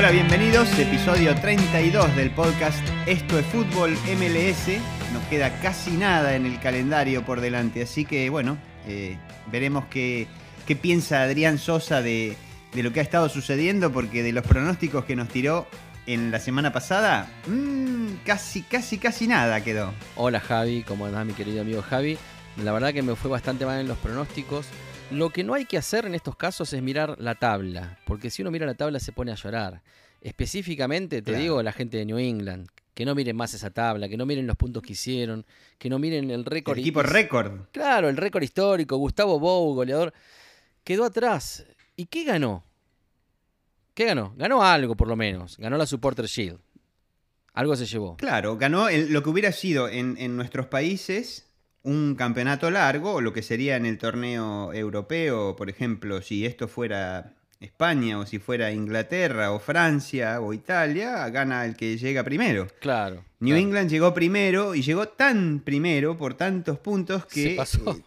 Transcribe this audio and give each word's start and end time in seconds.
Hola, 0.00 0.12
bienvenidos. 0.12 0.66
Episodio 0.78 1.34
32 1.34 2.16
del 2.16 2.30
podcast 2.30 2.80
Esto 3.04 3.38
es 3.38 3.44
Fútbol 3.44 3.90
MLS. 4.16 4.80
Nos 5.12 5.22
queda 5.28 5.60
casi 5.60 5.90
nada 5.90 6.36
en 6.36 6.46
el 6.46 6.58
calendario 6.58 7.22
por 7.22 7.42
delante, 7.42 7.82
así 7.82 8.06
que 8.06 8.30
bueno, 8.30 8.56
eh, 8.86 9.18
veremos 9.52 9.84
qué, 9.90 10.26
qué 10.66 10.74
piensa 10.74 11.20
Adrián 11.20 11.58
Sosa 11.58 12.00
de, 12.00 12.34
de 12.72 12.82
lo 12.82 12.94
que 12.94 13.00
ha 13.00 13.02
estado 13.02 13.28
sucediendo, 13.28 13.92
porque 13.92 14.22
de 14.22 14.32
los 14.32 14.42
pronósticos 14.46 15.04
que 15.04 15.16
nos 15.16 15.28
tiró 15.28 15.66
en 16.06 16.30
la 16.30 16.40
semana 16.40 16.72
pasada, 16.72 17.28
mmm, 17.46 18.06
casi, 18.24 18.62
casi, 18.62 18.96
casi 18.96 19.26
nada 19.26 19.62
quedó. 19.62 19.92
Hola 20.16 20.40
Javi, 20.40 20.82
¿cómo 20.82 21.04
andás 21.04 21.26
mi 21.26 21.34
querido 21.34 21.60
amigo 21.60 21.82
Javi? 21.82 22.16
La 22.64 22.72
verdad 22.72 22.94
que 22.94 23.02
me 23.02 23.16
fue 23.16 23.30
bastante 23.30 23.66
mal 23.66 23.78
en 23.78 23.88
los 23.88 23.98
pronósticos. 23.98 24.64
Lo 25.10 25.30
que 25.30 25.42
no 25.42 25.54
hay 25.54 25.64
que 25.64 25.76
hacer 25.76 26.06
en 26.06 26.14
estos 26.14 26.36
casos 26.36 26.72
es 26.72 26.82
mirar 26.82 27.16
la 27.20 27.34
tabla, 27.34 27.98
porque 28.06 28.30
si 28.30 28.42
uno 28.42 28.50
mira 28.50 28.64
la 28.66 28.74
tabla 28.74 29.00
se 29.00 29.12
pone 29.12 29.32
a 29.32 29.34
llorar. 29.34 29.82
Específicamente, 30.20 31.16
te 31.22 31.30
Claro. 31.32 31.42
digo, 31.42 31.62
la 31.62 31.72
gente 31.72 31.96
de 31.96 32.04
New 32.04 32.18
England, 32.18 32.68
que 32.94 33.04
no 33.04 33.14
miren 33.14 33.34
más 33.36 33.52
esa 33.54 33.70
tabla, 33.70 34.08
que 34.08 34.16
no 34.16 34.24
miren 34.26 34.46
los 34.46 34.56
puntos 34.56 34.82
que 34.82 34.92
hicieron, 34.92 35.44
que 35.78 35.88
no 35.90 35.98
miren 35.98 36.30
el 36.30 36.44
récord. 36.44 36.76
El 36.76 36.82
equipo 36.84 37.02
récord. 37.02 37.62
Claro, 37.72 38.08
el 38.08 38.16
récord 38.16 38.42
histórico, 38.42 38.96
Gustavo 38.98 39.40
Bou, 39.40 39.74
goleador, 39.74 40.12
quedó 40.84 41.04
atrás. 41.04 41.66
¿Y 41.96 42.06
qué 42.06 42.24
ganó? 42.24 42.62
¿Qué 43.94 44.04
ganó? 44.04 44.32
Ganó 44.36 44.62
algo, 44.62 44.94
por 44.96 45.08
lo 45.08 45.16
menos. 45.16 45.56
Ganó 45.58 45.76
la 45.76 45.86
Supporter 45.86 46.26
Shield. 46.26 46.58
Algo 47.54 47.74
se 47.74 47.86
llevó. 47.86 48.16
Claro, 48.16 48.56
ganó 48.56 48.88
el- 48.88 49.12
lo 49.12 49.22
que 49.24 49.30
hubiera 49.30 49.50
sido 49.50 49.88
en, 49.88 50.16
en 50.18 50.36
nuestros 50.36 50.66
países 50.66 51.49
un 51.82 52.14
campeonato 52.14 52.70
largo, 52.70 53.14
o 53.14 53.20
lo 53.20 53.32
que 53.32 53.42
sería 53.42 53.76
en 53.76 53.86
el 53.86 53.98
torneo 53.98 54.72
europeo, 54.72 55.56
por 55.56 55.70
ejemplo, 55.70 56.20
si 56.22 56.44
esto 56.44 56.68
fuera 56.68 57.34
España, 57.60 58.18
o 58.18 58.26
si 58.26 58.38
fuera 58.38 58.72
Inglaterra, 58.72 59.52
o 59.52 59.58
Francia, 59.58 60.40
o 60.40 60.54
Italia, 60.54 61.28
gana 61.28 61.64
el 61.66 61.76
que 61.76 61.98
llega 61.98 62.24
primero. 62.24 62.68
Claro. 62.80 63.24
New 63.38 63.54
claro. 63.54 63.62
England 63.62 63.90
llegó 63.90 64.14
primero 64.14 64.74
y 64.74 64.82
llegó 64.82 65.08
tan 65.08 65.60
primero 65.60 66.16
por 66.16 66.34
tantos 66.34 66.78
puntos 66.78 67.26
que 67.26 67.56
eh, 67.56 67.64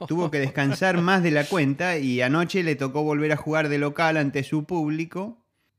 tuvo 0.08 0.31
que 0.31 0.39
descansar 0.39 1.02
más 1.02 1.21
de 1.21 1.31
la 1.31 1.45
cuenta 1.45 1.97
y 1.97 2.21
anoche 2.21 2.63
le 2.63 2.75
tocó 2.75 3.03
volver 3.03 3.31
a 3.31 3.37
jugar 3.37 3.69
de 3.69 3.77
local 3.77 4.17
ante 4.17 4.43
su 4.43 4.65
público. 4.65 5.37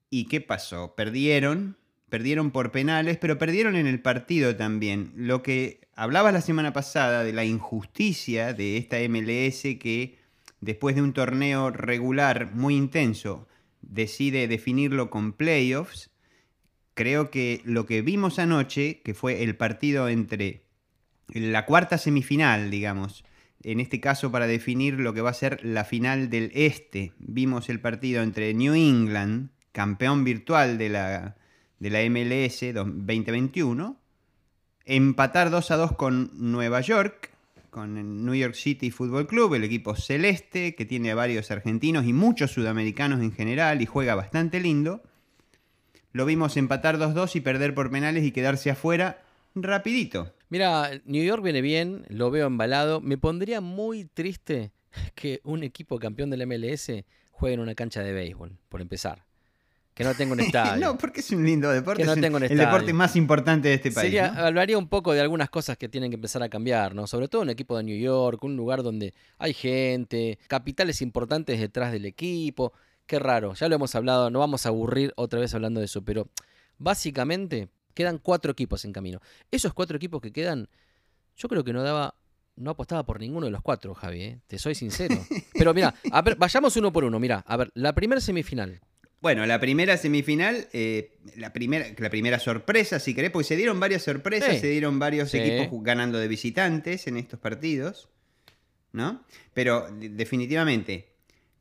¿Y 0.09 0.27
qué 0.27 0.41
pasó? 0.41 0.95
Perdieron, 0.95 1.77
perdieron 2.09 2.53
por 2.53 2.71
penales, 2.71 3.19
pero 3.19 3.39
perdieron 3.39 3.75
en 3.75 3.89
el 3.89 4.01
partido 4.01 4.55
también. 4.55 5.13
Lo 5.17 5.43
que 5.43 5.84
hablabas 5.97 6.33
la 6.33 6.41
semana 6.41 6.73
pasada 6.73 7.25
de 7.25 7.33
la 7.33 7.45
injusticia 7.45 8.53
de 8.53 8.77
esta 8.77 8.97
MLS 9.09 9.63
que 9.81 10.19
después 10.61 10.95
de 10.95 11.03
un 11.03 11.13
torneo 11.13 11.71
regular 11.71 12.53
muy 12.53 12.77
intenso 12.77 13.47
decide 13.83 14.49
definirlo 14.49 15.11
con 15.11 15.33
playoffs. 15.33 16.11
Creo 16.95 17.31
que 17.31 17.61
lo 17.65 17.87
que 17.87 18.03
vimos 18.03 18.39
anoche, 18.39 19.01
que 19.03 19.15
fue 19.15 19.43
el 19.43 19.57
partido 19.57 20.09
entre 20.09 20.65
la 21.29 21.67
cuarta 21.67 21.99
semifinal, 21.99 22.71
digamos, 22.71 23.25
en 23.63 23.81
este 23.81 24.01
caso 24.01 24.31
para 24.31 24.47
definir 24.47 24.95
lo 24.95 25.15
que 25.15 25.23
va 25.23 25.31
a 25.31 25.35
ser 25.35 25.65
la 25.65 25.85
final 25.85 26.29
del 26.31 26.51
este, 26.55 27.13
vimos 27.19 27.69
el 27.69 27.81
partido 27.81 28.23
entre 28.23 28.53
New 28.55 28.75
England, 28.75 29.51
campeón 29.73 30.23
virtual 30.23 30.79
de 30.79 30.91
la, 30.91 31.37
de 31.79 31.91
la 31.91 32.01
MLS 32.09 32.75
2021, 32.75 33.99
empatar 34.85 35.51
2 35.51 35.71
a 35.71 35.77
2 35.77 35.93
con 35.93 36.31
Nueva 36.35 36.81
York, 36.81 37.31
con 37.71 37.97
el 37.97 38.25
New 38.25 38.35
York 38.35 38.55
City 38.55 38.91
Football 38.91 39.27
Club, 39.27 39.55
el 39.55 39.65
equipo 39.65 39.97
celeste, 39.97 40.75
que 40.75 40.85
tiene 40.85 41.11
a 41.11 41.15
varios 41.15 41.51
argentinos 41.51 42.07
y 42.07 42.13
muchos 42.13 42.53
sudamericanos 42.53 43.21
en 43.21 43.33
general 43.33 43.83
y 43.83 43.87
juega 43.87 44.15
bastante 44.15 44.61
lindo. 44.61 45.03
Lo 46.13 46.25
vimos 46.27 46.57
empatar 46.57 46.99
2-2 46.99 47.35
y 47.35 47.41
perder 47.41 47.75
por 47.75 47.91
penales 47.91 48.25
y 48.25 48.31
quedarse 48.31 48.71
afuera 48.71 49.25
rapidito. 49.57 50.33
Mira, 50.49 50.91
New 51.05 51.25
York 51.25 51.43
viene 51.43 51.63
bien, 51.63 52.05
lo 52.09 52.31
veo 52.31 52.47
embalado. 52.47 53.01
Me 53.01 53.19
pondría 53.19 53.61
muy 53.61 54.05
triste 54.05 54.71
que 55.17 55.41
un 55.43 55.65
equipo 55.65 55.99
campeón 55.99 56.31
del 56.31 56.47
MLS 56.47 56.93
juegue 57.33 57.55
en 57.55 57.61
una 57.61 57.75
cancha 57.75 58.03
de 58.03 58.13
béisbol, 58.13 58.57
por 58.69 58.81
empezar. 58.81 59.25
Que 59.95 60.03
no 60.05 60.13
tenga 60.15 60.33
un 60.33 60.41
estadio. 60.41 60.85
no, 60.85 60.99
porque 60.99 61.21
es 61.21 61.31
un 61.31 61.45
lindo 61.45 61.71
deporte. 61.71 62.03
Que 62.03 62.07
no 62.07 62.13
es 62.13 62.19
un- 62.19 62.25
el 62.25 62.43
estadio. 62.43 62.63
deporte 62.67 62.93
más 62.93 63.15
importante 63.17 63.69
de 63.69 63.75
este 63.75 63.93
país. 63.93 64.07
Sería, 64.07 64.33
¿no? 64.33 64.41
Hablaría 64.43 64.77
un 64.77 64.89
poco 64.89 65.13
de 65.13 65.21
algunas 65.21 65.49
cosas 65.51 65.77
que 65.79 65.89
tienen 65.89 66.11
que 66.11 66.17
empezar 66.17 66.43
a 66.43 66.49
cambiar, 66.49 66.95
¿no? 66.95 67.07
Sobre 67.07 67.29
todo 67.29 67.43
un 67.43 67.51
equipo 67.51 67.77
de 67.77 67.85
New 67.85 67.97
York, 67.99 68.43
un 68.43 68.57
lugar 68.57 68.83
donde 68.83 69.15
hay 69.39 69.55
gente, 69.55 70.39
capitales 70.49 71.01
importantes 71.01 71.61
detrás 71.61 71.93
del 71.93 72.07
equipo. 72.07 72.73
Qué 73.07 73.19
raro, 73.19 73.55
ya 73.55 73.69
lo 73.69 73.77
hemos 73.77 73.95
hablado, 73.95 74.31
no 74.31 74.39
vamos 74.41 74.67
a 74.67 74.71
aburrir 74.71 75.13
otra 75.17 75.39
vez 75.39 75.55
hablando 75.55 75.79
de 75.79 75.87
eso, 75.87 76.03
pero 76.03 76.27
básicamente 76.79 77.69
quedan 77.95 78.19
cuatro 78.19 78.53
equipos 78.53 78.85
en 78.85 78.93
camino. 78.93 79.21
Esos 79.51 79.73
cuatro 79.75 79.97
equipos 79.97 80.21
que 80.21 80.33
quedan, 80.33 80.69
yo 81.37 81.49
creo 81.49 81.65
que 81.65 81.73
no 81.73 81.83
daba, 81.83 82.15
no 82.57 82.71
apostaba 82.71 83.05
por 83.05 83.21
ninguno 83.21 83.47
de 83.47 83.53
los 83.53 83.63
cuatro, 83.63 83.95
Javi, 83.95 84.23
¿eh? 84.23 84.41
te 84.47 84.59
soy 84.59 84.75
sincero. 84.75 85.17
Pero 85.55 85.73
mira, 85.75 85.95
vayamos 86.39 86.77
uno 86.77 86.93
por 86.93 87.05
uno, 87.05 87.19
mira, 87.21 87.45
a 87.47 87.57
ver, 87.57 87.71
la 87.75 87.93
primera 87.95 88.21
semifinal. 88.21 88.81
Bueno, 89.25 89.47
la 89.47 89.59
primera 89.59 89.97
semifinal, 89.97 90.69
eh, 90.75 91.13
la, 91.37 91.55
primera, 91.55 91.87
la 91.97 92.11
primera 92.11 92.39
sorpresa, 92.39 92.99
si 92.99 93.15
querés, 93.15 93.31
porque 93.31 93.49
se 93.49 93.57
dieron 93.57 93.81
varias 93.81 94.03
sorpresas, 94.03 94.57
Sí. 94.57 94.61
se 94.61 94.67
dieron 94.69 94.99
varios 94.99 95.31
Sí. 95.31 95.39
equipos 95.39 95.83
ganando 95.83 96.19
de 96.19 96.29
visitantes 96.29 97.07
en 97.07 97.17
estos 97.17 97.41
partidos, 97.41 98.11
¿no? 98.93 99.25
Pero 99.55 99.89
de- 99.91 100.11
definitivamente, 100.11 101.09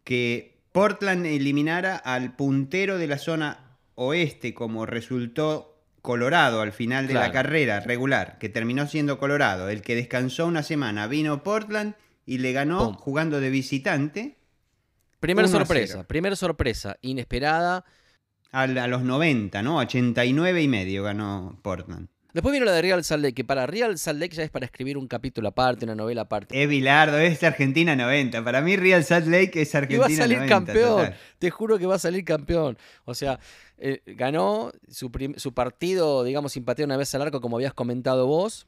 que 0.04 0.58
Portland 0.74 1.26
eliminara 1.26 1.96
al 1.96 2.36
puntero 2.36 2.98
de 2.98 3.08
la 3.08 3.18
zona 3.18 3.78
oeste, 3.96 4.54
como 4.54 4.86
resultó 4.86 5.70
Colorado 6.02 6.60
al 6.60 6.74
final 6.74 7.08
de 7.08 7.14
la 7.14 7.32
carrera 7.32 7.80
regular, 7.80 8.40
que 8.40 8.50
terminó 8.50 8.88
siendo 8.88 9.18
Colorado, 9.18 9.70
el 9.70 9.82
que 9.82 9.96
descansó 9.96 10.48
una 10.48 10.64
semana, 10.64 11.08
vino 11.08 11.44
Portland 11.44 11.96
y 12.26 12.40
le 12.40 12.52
ganó 12.52 12.80
Pum. 12.88 12.96
jugando 12.96 13.40
de 13.40 13.50
visitante 13.50 14.36
Primera 15.24 15.48
1 15.48 15.56
a 15.56 15.60
sorpresa, 15.60 15.94
0. 15.96 16.06
primera 16.08 16.36
sorpresa, 16.36 16.98
inesperada. 17.02 17.86
al- 18.52 18.78
a, 18.78 18.88
los 18.88 19.04
90, 19.04 19.62
¿no? 19.64 19.78
89 19.78 20.62
y 20.62 20.68
medio 20.68 21.04
ganó 21.04 21.58
Portland. 21.62 22.10
Después 22.34 22.52
vino 22.52 22.66
la 22.66 22.72
de 22.74 22.82
Real 22.82 23.04
Salt 23.04 23.22
Lake, 23.24 23.36
que 23.36 23.44
para 23.44 23.68
Real 23.68 23.98
Salt 23.98 24.20
Lake 24.20 24.36
ya 24.36 24.44
es 24.44 24.50
para 24.50 24.66
escribir 24.66 24.98
un 24.98 25.08
capítulo 25.08 25.48
aparte, 25.50 25.86
una 25.86 25.94
novela 25.96 26.24
aparte. 26.24 26.62
Es 26.62 26.68
Bilardo, 26.68 27.20
es 27.20 27.44
Argentina 27.44 27.96
90. 27.96 28.44
Para 28.44 28.60
mí 28.62 28.76
Real 28.76 29.04
Salt 29.04 29.28
Lake 29.28 29.62
es 29.62 29.74
Y 29.74 29.78
Argentina 29.78 30.00
va 30.02 30.06
a 30.08 30.18
salir 30.18 30.38
90, 30.40 30.56
campeón, 30.56 30.98
total. 31.06 31.18
te 31.40 31.52
juro 31.52 31.78
que 31.78 31.86
va 31.86 31.96
a 31.96 32.00
salir 32.00 32.26
campeón. 32.26 32.78
O 33.06 33.14
sea, 33.14 33.40
eh, 33.78 34.02
ganó 34.08 34.72
su, 34.90 35.12
su 35.38 35.54
partido, 35.54 36.24
digamos, 36.24 36.54
sin 36.54 36.66
patear 36.66 36.88
una 36.88 36.98
vez 36.98 37.14
al 37.14 37.22
arco, 37.22 37.40
como 37.40 37.58
habías 37.58 37.74
comentado 37.74 38.26
vos. 38.26 38.66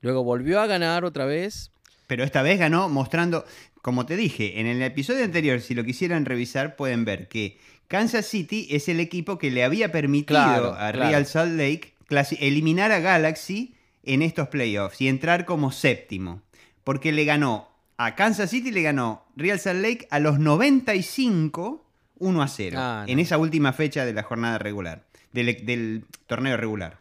Luego 0.00 0.22
volvió 0.24 0.60
a 0.60 0.66
ganar 0.66 1.04
otra 1.04 1.26
vez. 1.26 1.72
Pero 2.06 2.24
esta 2.24 2.42
vez 2.42 2.58
ganó 2.58 2.88
mostrando, 2.88 3.44
como 3.82 4.06
te 4.06 4.16
dije, 4.16 4.60
en 4.60 4.66
el 4.66 4.80
episodio 4.82 5.24
anterior, 5.24 5.60
si 5.60 5.74
lo 5.74 5.84
quisieran 5.84 6.24
revisar, 6.24 6.76
pueden 6.76 7.04
ver 7.04 7.28
que 7.28 7.58
Kansas 7.88 8.26
City 8.26 8.68
es 8.70 8.88
el 8.88 9.00
equipo 9.00 9.36
que 9.38 9.50
le 9.50 9.64
había 9.64 9.92
permitido 9.92 10.38
Claro, 10.40 10.72
a 10.72 10.92
claro. 10.92 10.98
Real 11.10 11.26
Salt 11.26 11.52
Lake 11.56 11.92
eliminar 12.40 12.92
a 12.92 13.00
Galaxy 13.00 13.74
en 14.04 14.22
estos 14.22 14.48
playoffs 14.48 15.00
y 15.00 15.08
entrar 15.08 15.44
como 15.44 15.72
séptimo. 15.72 16.42
Porque 16.84 17.12
le 17.12 17.24
ganó 17.24 17.68
a 17.96 18.14
Kansas 18.14 18.50
City, 18.50 18.70
le 18.70 18.82
ganó 18.82 19.24
Real 19.36 19.58
Salt 19.60 19.80
Lake 19.82 20.06
a 20.10 20.18
los 20.20 20.38
95, 20.38 21.84
1 22.18 22.42
a 22.42 22.48
0, 22.48 22.76
Ah, 22.80 23.04
en 23.08 23.16
no. 23.16 23.22
esa 23.22 23.38
última 23.38 23.72
fecha 23.72 24.04
de 24.04 24.12
la 24.12 24.22
jornada 24.22 24.58
regular, 24.58 25.04
del, 25.32 25.64
del 25.66 26.04
torneo 26.26 26.56
regular. 26.56 26.98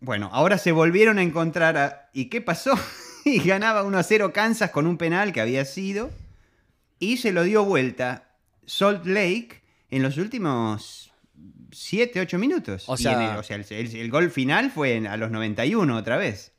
Bueno, 0.00 0.28
ahora 0.32 0.58
se 0.58 0.72
volvieron 0.72 1.18
a 1.18 1.22
encontrar 1.22 1.76
a- 1.76 2.10
¿Y 2.12 2.26
qué 2.26 2.40
pasó? 2.40 2.72
y 3.34 3.38
ganaba 3.40 3.82
1 3.82 3.98
a 3.98 4.02
0 4.02 4.32
Kansas 4.32 4.70
con 4.70 4.86
un 4.86 4.96
penal 4.98 5.32
que 5.32 5.40
había 5.40 5.64
sido. 5.64 6.10
Y 6.98 7.18
se 7.18 7.32
lo 7.32 7.42
dio 7.42 7.64
vuelta 7.64 8.30
Salt 8.66 9.04
Lake 9.06 9.62
en 9.90 10.02
los 10.02 10.16
últimos 10.16 11.12
7, 11.72 12.20
8 12.20 12.38
minutos. 12.38 12.84
O 12.88 12.94
Y 12.94 12.98
sea- 12.98 13.12
en 13.12 13.30
el, 13.32 13.36
o 13.36 13.42
sea, 13.42 13.56
el, 13.56 13.66
el- 13.68 13.96
el 13.96 14.10
gol 14.10 14.30
final 14.30 14.70
fue 14.70 14.94
en- 14.94 15.06
a 15.06 15.16
los 15.16 15.30
91 15.30 15.96
otra 15.96 16.16
vez. 16.16 16.52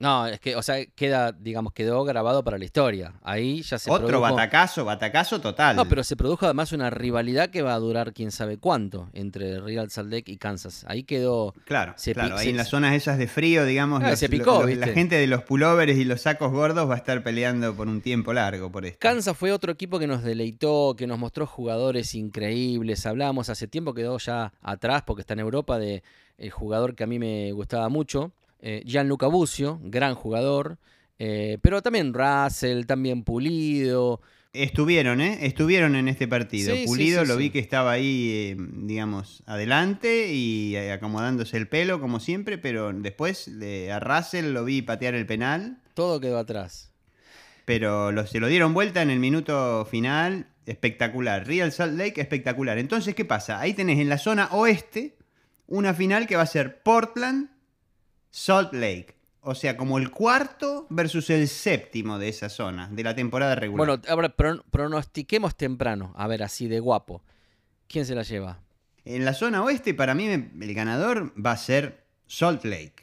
No, 0.00 0.26
es 0.26 0.40
que, 0.40 0.56
o 0.56 0.62
sea, 0.62 0.84
queda, 0.86 1.30
digamos, 1.32 1.72
quedó 1.72 2.02
grabado 2.04 2.42
para 2.42 2.58
la 2.58 2.64
historia. 2.64 3.14
Ahí 3.22 3.62
ya 3.62 3.78
se 3.78 3.90
Otro 3.90 4.08
produjo... 4.08 4.22
batacazo, 4.34 4.84
batacazo 4.84 5.40
total. 5.40 5.76
No, 5.76 5.84
pero 5.88 6.02
se 6.02 6.16
produjo 6.16 6.44
además 6.46 6.72
una 6.72 6.90
rivalidad 6.90 7.48
que 7.50 7.62
va 7.62 7.74
a 7.74 7.78
durar 7.78 8.12
quién 8.12 8.32
sabe 8.32 8.58
cuánto 8.58 9.08
entre 9.12 9.60
Real 9.60 9.90
Salt 9.90 10.10
Lake 10.12 10.32
y 10.32 10.36
Kansas. 10.36 10.84
Ahí 10.88 11.04
quedó 11.04 11.54
Claro, 11.64 11.94
se 11.96 12.12
claro. 12.12 12.36
Ahí 12.36 12.44
se- 12.46 12.50
en 12.50 12.56
las 12.56 12.68
zonas 12.68 12.92
esas 12.94 13.18
de 13.18 13.28
frío, 13.28 13.64
digamos, 13.64 14.02
Ah, 14.02 14.10
los- 14.10 14.18
se 14.18 14.28
picó, 14.28 14.58
los- 14.60 14.66
¿viste? 14.66 14.86
la 14.86 14.92
gente 14.92 15.14
de 15.16 15.26
los 15.28 15.42
pullovers 15.44 15.96
y 15.96 16.04
los 16.04 16.22
sacos 16.22 16.50
gordos 16.50 16.90
va 16.90 16.94
a 16.94 16.98
estar 16.98 17.22
peleando 17.22 17.74
por 17.74 17.86
un 17.86 18.00
tiempo 18.02 18.32
largo 18.32 18.72
por 18.72 18.84
esto. 18.84 18.98
Kansas 19.00 19.36
fue 19.36 19.52
otro 19.52 19.70
equipo 19.72 19.98
que 20.00 20.08
nos 20.08 20.22
deleitó, 20.24 20.96
que 20.98 21.06
nos 21.06 21.18
mostró 21.20 21.46
jugadores 21.46 22.14
increíbles. 22.16 23.06
Hablábamos 23.06 23.48
hace 23.48 23.68
tiempo, 23.68 23.94
quedó 23.94 24.18
ya 24.18 24.52
atrás 24.60 25.02
porque 25.06 25.20
está 25.20 25.34
en 25.34 25.40
Europa, 25.40 25.78
de 25.78 26.02
el 26.36 26.50
jugador 26.50 26.94
que 26.96 27.04
a 27.04 27.06
mí 27.06 27.18
me 27.20 27.52
gustaba 27.52 27.88
mucho, 27.88 28.32
eh, 28.64 28.82
Gianluca 28.84 29.26
Bucio, 29.28 29.78
gran 29.84 30.14
jugador. 30.16 30.78
eh, 31.18 31.58
pero 31.62 31.80
también 31.82 32.12
Russell, 32.12 32.86
también 32.86 33.22
Pulido. 33.22 34.20
Estuvieron, 34.52 35.20
¿eh? 35.20 35.38
Estuvieron 35.46 35.94
en 35.96 36.08
este 36.08 36.26
partido. 36.28 36.74
Sí, 36.74 36.84
Pulido 36.86 37.22
sí, 37.22 37.28
lo 37.28 37.36
vi 37.36 37.50
que 37.50 37.58
estaba 37.60 37.92
ahí, 37.92 38.30
eh, 38.32 38.56
digamos, 38.58 39.42
adelante 39.46 40.32
y 40.32 40.74
eh, 40.76 40.92
acomodándose 40.92 41.56
el 41.56 41.68
pelo, 41.68 42.00
como 42.00 42.18
siempre, 42.20 42.56
pero 42.58 42.92
después 42.92 43.58
de, 43.60 43.92
a 43.92 44.00
Russell 44.00 44.52
lo 44.52 44.64
vi 44.64 44.80
patear 44.82 45.14
el 45.14 45.26
penal, 45.26 45.78
Todo 45.94 46.20
quedó 46.20 46.38
atrás. 46.38 46.90
pero 47.64 48.12
lo- 48.12 48.26
se 48.26 48.40
lo 48.40 48.46
dieron 48.48 48.74
vuelta 48.74 49.02
en 49.02 49.10
el 49.10 49.18
minuto 49.20 49.86
final. 49.90 50.46
Espectacular. 50.66 51.46
Real 51.46 51.72
Salt 51.72 51.96
Lake, 51.98 52.20
espectacular. 52.20 52.78
Entonces, 52.78 53.14
¿qué 53.14 53.24
pasa? 53.26 53.60
Ahí 53.60 53.74
tenés 53.74 53.98
en 54.00 54.08
la 54.08 54.16
zona 54.18 54.48
oeste 54.52 55.16
una 55.66 55.92
final 55.94 56.26
que 56.26 56.36
va 56.36 56.42
a 56.42 56.46
ser 56.46 56.82
Portland, 56.82 57.50
Salt 58.36 58.72
Lake. 58.72 59.14
O 59.42 59.54
sea, 59.54 59.76
como 59.76 59.98
el 59.98 60.10
cuarto 60.10 60.86
versus 60.90 61.30
el 61.30 61.46
séptimo 61.46 62.18
de 62.18 62.28
esa 62.30 62.48
zona, 62.48 62.88
de 62.90 63.04
la 63.04 63.14
temporada 63.14 63.54
regular. 63.54 63.86
Bueno, 63.86 64.02
ahora 64.08 64.34
pron- 64.36 64.62
pronostiquemos 64.72 65.54
temprano. 65.54 66.12
A 66.16 66.26
ver, 66.26 66.42
así 66.42 66.66
de 66.66 66.80
guapo. 66.80 67.22
¿Quién 67.86 68.06
se 68.06 68.14
la 68.16 68.22
lleva? 68.22 68.58
En 69.04 69.24
la 69.24 69.34
zona 69.34 69.62
oeste, 69.62 69.94
para 69.94 70.14
mí, 70.14 70.26
el 70.26 70.74
ganador 70.74 71.32
va 71.40 71.52
a 71.52 71.56
ser 71.56 72.02
Salt 72.26 72.64
Lake. 72.64 72.94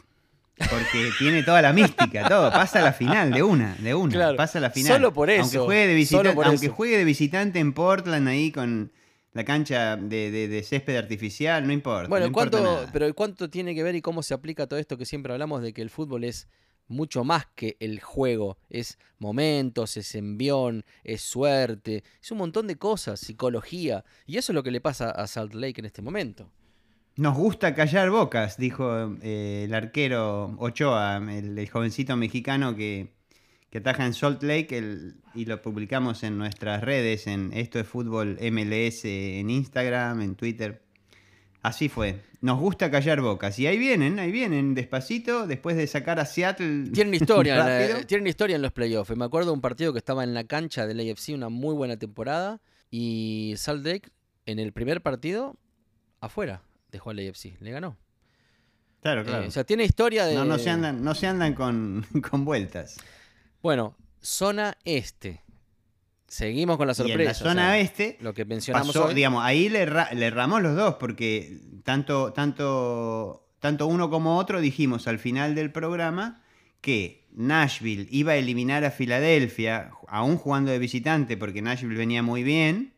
Porque 0.57 1.09
tiene 1.19 1.43
toda 1.43 1.61
la 1.61 1.71
mística, 1.71 2.27
todo. 2.27 2.51
Pasa 2.51 2.79
a 2.79 2.81
la 2.81 2.91
final 2.93 3.31
de 3.31 3.41
una, 3.43 3.75
de 3.75 3.95
una. 3.95 4.11
Claro, 4.11 4.35
Pasa 4.35 4.57
a 4.57 4.61
la 4.61 4.69
final. 4.71 4.93
solo 4.93 5.13
por 5.13 5.29
eso, 5.29 5.61
Aunque 5.61 6.57
de, 6.59 6.67
juegue 6.69 6.97
de 6.97 7.03
visitante 7.05 7.59
en 7.59 7.71
Portland 7.71 8.27
ahí 8.27 8.51
con 8.51 8.91
la 9.33 9.45
cancha 9.45 9.95
de, 9.97 10.29
de- 10.31 10.47
de 10.47 10.63
césped 10.63 10.95
artificial, 10.97 11.65
no 11.65 11.73
importa. 11.73 12.09
Bueno, 12.09 12.25
no 12.25 12.27
importa 12.27 12.59
¿cuánto, 12.59 12.75
nada. 12.81 12.89
pero 12.91 13.13
¿cuánto 13.13 13.49
tiene 13.49 13.73
que 13.75 13.83
ver 13.83 13.95
y 13.95 14.01
cómo 14.01 14.23
se 14.23 14.33
aplica 14.33 14.67
todo 14.67 14.79
esto 14.79 14.97
que 14.97 15.05
siempre 15.05 15.31
hablamos 15.31 15.61
de 15.61 15.73
que 15.73 15.81
el 15.81 15.89
fútbol 15.89 16.23
es 16.25 16.47
mucho 16.87 17.23
más 17.23 17.45
que 17.55 17.77
el 17.79 18.01
juego? 18.01 18.57
Es 18.69 18.99
momentos, 19.19 19.95
es 19.95 20.13
envión, 20.15 20.83
es 21.05 21.21
suerte, 21.21 22.03
es 22.21 22.31
un 22.31 22.39
montón 22.39 22.67
de 22.67 22.75
cosas, 22.77 23.19
psicología. 23.21 24.03
Y 24.25 24.37
eso 24.37 24.51
es 24.51 24.55
lo 24.55 24.63
que 24.63 24.71
le 24.71 24.81
pasa 24.81 25.09
a 25.11 25.27
Salt 25.27 25.53
Lake 25.53 25.79
en 25.79 25.85
este 25.85 26.01
momento. 26.01 26.51
Nos 27.15 27.37
gusta 27.37 27.73
callar 27.75 28.09
bocas, 28.09 28.57
dijo 28.57 29.15
eh, 29.21 29.63
el 29.65 29.73
arquero 29.73 30.55
Ochoa, 30.59 31.17
el, 31.29 31.57
el 31.57 31.69
jovencito 31.69 32.15
mexicano 32.17 32.75
que, 32.75 33.13
que 33.71 33.79
ataja 33.79 34.05
en 34.05 34.13
Salt 34.13 34.43
Lake 34.43 34.77
el- 34.77 35.15
y 35.33 35.45
lo 35.45 35.61
publicamos 35.63 36.21
en 36.23 36.37
nuestras 36.37 36.81
redes, 36.83 37.25
en 37.25 37.51
Esto 37.53 37.79
es 37.79 37.87
Fútbol 37.87 38.37
MLS, 38.39 39.05
en 39.39 39.49
Instagram, 39.49 40.21
en 40.21 40.35
Twitter. 40.35 40.83
Así 41.63 41.89
fue. 41.89 42.21
Nos 42.41 42.59
gusta 42.59 42.89
callar 42.91 43.21
bocas. 43.21 43.57
Y 43.59 43.67
ahí 43.67 43.77
vienen, 43.77 44.19
ahí 44.19 44.31
vienen, 44.31 44.73
despacito, 44.73 45.45
después 45.47 45.77
de 45.77 45.85
sacar 45.87 46.19
a 46.19 46.25
Seattle. 46.25 46.89
Tienen 46.91 47.13
historia, 47.13 47.53
en 47.53 47.59
la- 47.65 47.79
rápido. 47.87 48.05
tienen 48.07 48.27
historia 48.27 48.55
en 48.55 48.61
los 48.63 48.71
playoffs. 48.71 49.15
Me 49.15 49.25
acuerdo 49.25 49.51
de 49.51 49.53
un 49.53 49.61
partido 49.61 49.93
que 49.93 49.99
estaba 49.99 50.23
en 50.23 50.33
la 50.33 50.43
cancha 50.43 50.85
del 50.87 50.99
AFC, 50.99 51.33
una 51.33 51.49
muy 51.49 51.73
buena 51.75 51.97
temporada. 51.97 52.59
Y 52.89 53.53
Salt 53.57 53.85
Lake, 53.85 54.09
en 54.47 54.59
el 54.59 54.73
primer 54.73 55.01
partido, 55.01 55.55
afuera, 56.19 56.63
dejó 56.91 57.11
al 57.11 57.19
AFC. 57.19 57.55
Le 57.61 57.71
ganó. 57.71 57.95
Claro, 59.01 59.21
Eh, 59.21 59.25
claro. 59.25 59.47
o 59.47 59.51
sea, 59.51 59.63
tiene 59.63 59.83
historia 59.85 60.25
de. 60.25 60.35
no, 60.35 60.43
no 60.45 60.57
se 60.59 60.69
andan, 60.71 61.03
no 61.03 61.15
se 61.15 61.27
andan 61.27 61.53
con, 61.53 62.05
con 62.29 62.43
vueltas. 62.43 62.97
Bueno, 63.61 63.95
zona 64.21 64.77
este. 64.85 65.41
Seguimos 66.27 66.77
con 66.77 66.87
la 66.87 66.93
Y 66.93 67.01
en 67.01 67.07
sorpresa. 67.07 67.23
la 67.25 67.31
o 67.31 67.53
zona 67.53 67.61
sea, 67.71 67.79
este, 67.79 68.17
Lo 68.21 68.33
que 68.33 68.45
mencionamos 68.45 68.87
pasó, 68.87 69.07
hoy. 69.07 69.13
digamos, 69.13 69.43
ahí 69.43 69.67
le, 69.69 69.85
le 69.85 70.25
erramos 70.25 70.61
los 70.61 70.75
dos, 70.75 70.95
porque 70.95 71.59
tanto, 71.83 72.31
tanto, 72.31 73.47
tanto 73.59 73.87
uno 73.87 74.09
como 74.09 74.37
otro 74.37 74.61
dijimos 74.61 75.07
al 75.07 75.19
final 75.19 75.55
del 75.55 75.71
programa 75.71 76.41
que 76.79 77.27
Nashville 77.33 78.07
iba 78.11 78.31
a 78.31 78.35
eliminar 78.37 78.85
a 78.85 78.91
Filadelfia, 78.91 79.91
aún 80.07 80.37
jugando 80.37 80.71
de 80.71 80.79
visitante, 80.79 81.35
porque 81.37 81.61
Nashville 81.61 81.97
venía 81.97 82.23
muy 82.23 82.43
bien 82.43 82.93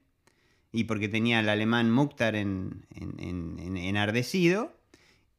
y 0.71 0.83
porque 0.86 1.07
tenía 1.09 1.39
al 1.39 1.50
alemán 1.50 1.92
Mukhtar 1.92 2.36
en, 2.36 2.86
en- 2.95 3.19
en- 3.19 3.59
en- 3.59 3.77
enardecido. 3.77 4.75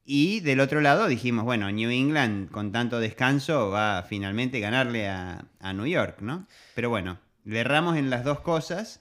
Y 0.05 0.41
del 0.41 0.61
otro 0.61 0.81
lado 0.81 1.07
dijimos, 1.09 1.45
bueno, 1.45 1.71
New 1.73 1.91
England 1.91 2.51
con 2.51 2.73
tanto 2.73 3.01
descanso 3.01 3.71
va 3.71 3.99
a 3.99 4.03
finalmente 4.03 4.61
ganarle 4.61 5.09
a, 5.09 5.47
a 5.61 5.73
New 5.73 5.87
York, 5.87 6.21
¿no? 6.21 6.47
Pero 6.75 6.91
bueno, 6.91 7.19
le 7.45 7.61
erramos 7.61 7.97
en 7.97 8.11
las 8.11 8.25
dos 8.25 8.41
cosas. 8.41 9.01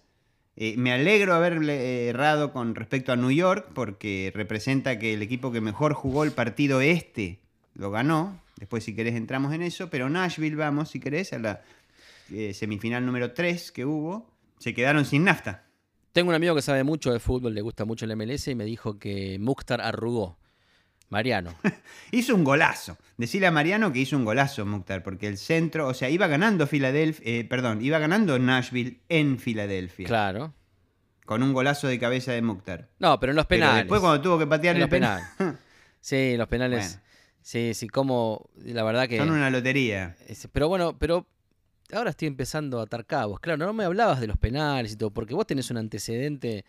Eh, 0.56 0.76
me 0.78 0.94
alegro 0.94 1.34
haberle 1.34 2.08
errado 2.08 2.54
con 2.54 2.76
respecto 2.76 3.12
a 3.12 3.16
New 3.16 3.32
York 3.32 3.70
porque 3.74 4.32
representa 4.36 5.00
que 5.00 5.14
el 5.14 5.22
equipo 5.22 5.52
que 5.52 5.62
mejor 5.62 5.94
jugó 5.94 6.24
el 6.24 6.32
partido 6.32 6.80
este 6.82 7.40
lo 7.74 7.90
ganó. 7.92 8.40
Después 8.58 8.84
si 8.84 8.96
querés 8.96 9.16
entramos 9.16 9.54
en 9.54 9.62
eso, 9.62 9.90
pero 9.90 10.10
Nashville 10.10 10.56
vamos, 10.56 10.90
si 10.90 11.00
querés, 11.00 11.34
a 11.34 11.40
la 11.40 11.62
eh, 12.32 12.54
semifinal 12.54 13.06
número 13.06 13.34
3 13.34 13.72
que 13.72 13.86
hubo. 13.86 14.30
Se 14.60 14.74
quedaron 14.74 15.06
sin 15.06 15.24
nafta. 15.24 15.66
Tengo 16.14 16.30
un 16.30 16.36
amigo 16.36 16.54
que 16.54 16.62
sabe 16.62 16.84
mucho 16.84 17.12
de 17.12 17.20
fútbol, 17.20 17.56
le 17.56 17.62
gusta 17.62 17.86
mucho 17.86 18.06
el 18.06 18.16
MLS 18.16 18.48
y 18.48 18.56
me 18.56 18.66
dijo 18.66 19.00
que 19.00 19.40
Mukhtar 19.40 19.82
arrugó. 19.82 20.38
Mariano. 21.14 21.54
Hizo 22.12 22.36
un 22.36 22.44
golazo. 22.44 22.98
Decirle 23.18 23.48
a 23.48 23.52
Mariano 23.52 23.94
que 23.94 24.00
hizo 24.00 24.18
un 24.18 24.26
golazo, 24.26 24.66
Mukhtar, 24.66 25.02
porque 25.04 25.28
el 25.28 25.38
centro, 25.38 25.88
o 25.88 25.94
sea, 25.94 26.10
iba 26.10 26.28
ganando 26.28 26.68
Filadelfia, 26.68 27.24
eh, 27.26 27.46
perdón, 27.46 27.82
iba 27.82 28.00
ganando 28.00 28.38
Nashville 28.40 29.00
en 29.08 29.40
Filadelfia. 29.40 30.08
Claro. 30.08 30.54
Con 31.26 31.42
un 31.44 31.54
golazo 31.54 31.88
de 31.88 31.98
cabeza 32.00 32.34
de 32.34 32.42
Mukhtar. 32.42 32.90
No, 33.00 33.20
pero 33.20 33.32
en 33.32 33.38
los 33.38 33.46
Pero 33.46 33.62
penales. 33.62 33.84
después 33.84 34.02
cuando 34.02 34.20
tuvo 34.22 34.38
que 34.40 34.48
patear 34.48 34.76
en 34.76 34.82
el 34.82 34.82
los 34.82 34.90
penal, 34.90 35.22
penales. 35.38 35.60
Sí, 36.02 36.36
los 36.36 36.48
penales. 36.50 36.86
Bueno. 36.96 37.04
Sí, 37.42 37.74
sí, 37.74 37.88
como. 37.88 38.50
La 38.58 38.84
verdad 38.84 39.08
que. 39.08 39.18
son 39.18 39.32
una 39.32 39.50
lotería. 39.50 40.18
es- 40.28 40.50
Pero 40.52 40.68
bueno, 40.68 40.98
pero. 41.00 41.26
Ahora 41.94 42.10
estoy 42.10 42.28
empezando 42.28 42.80
a 42.80 42.84
atar 42.84 43.06
cabos. 43.06 43.40
Claro, 43.40 43.66
no 43.66 43.72
me 43.74 43.84
hablabas 43.86 44.20
de 44.20 44.28
los 44.28 44.38
penales 44.38 44.94
y 44.94 44.96
todo, 44.96 45.12
porque 45.12 45.34
vos 45.36 45.46
tenés 45.46 45.70
un 45.70 45.78
antecedente 45.78 46.66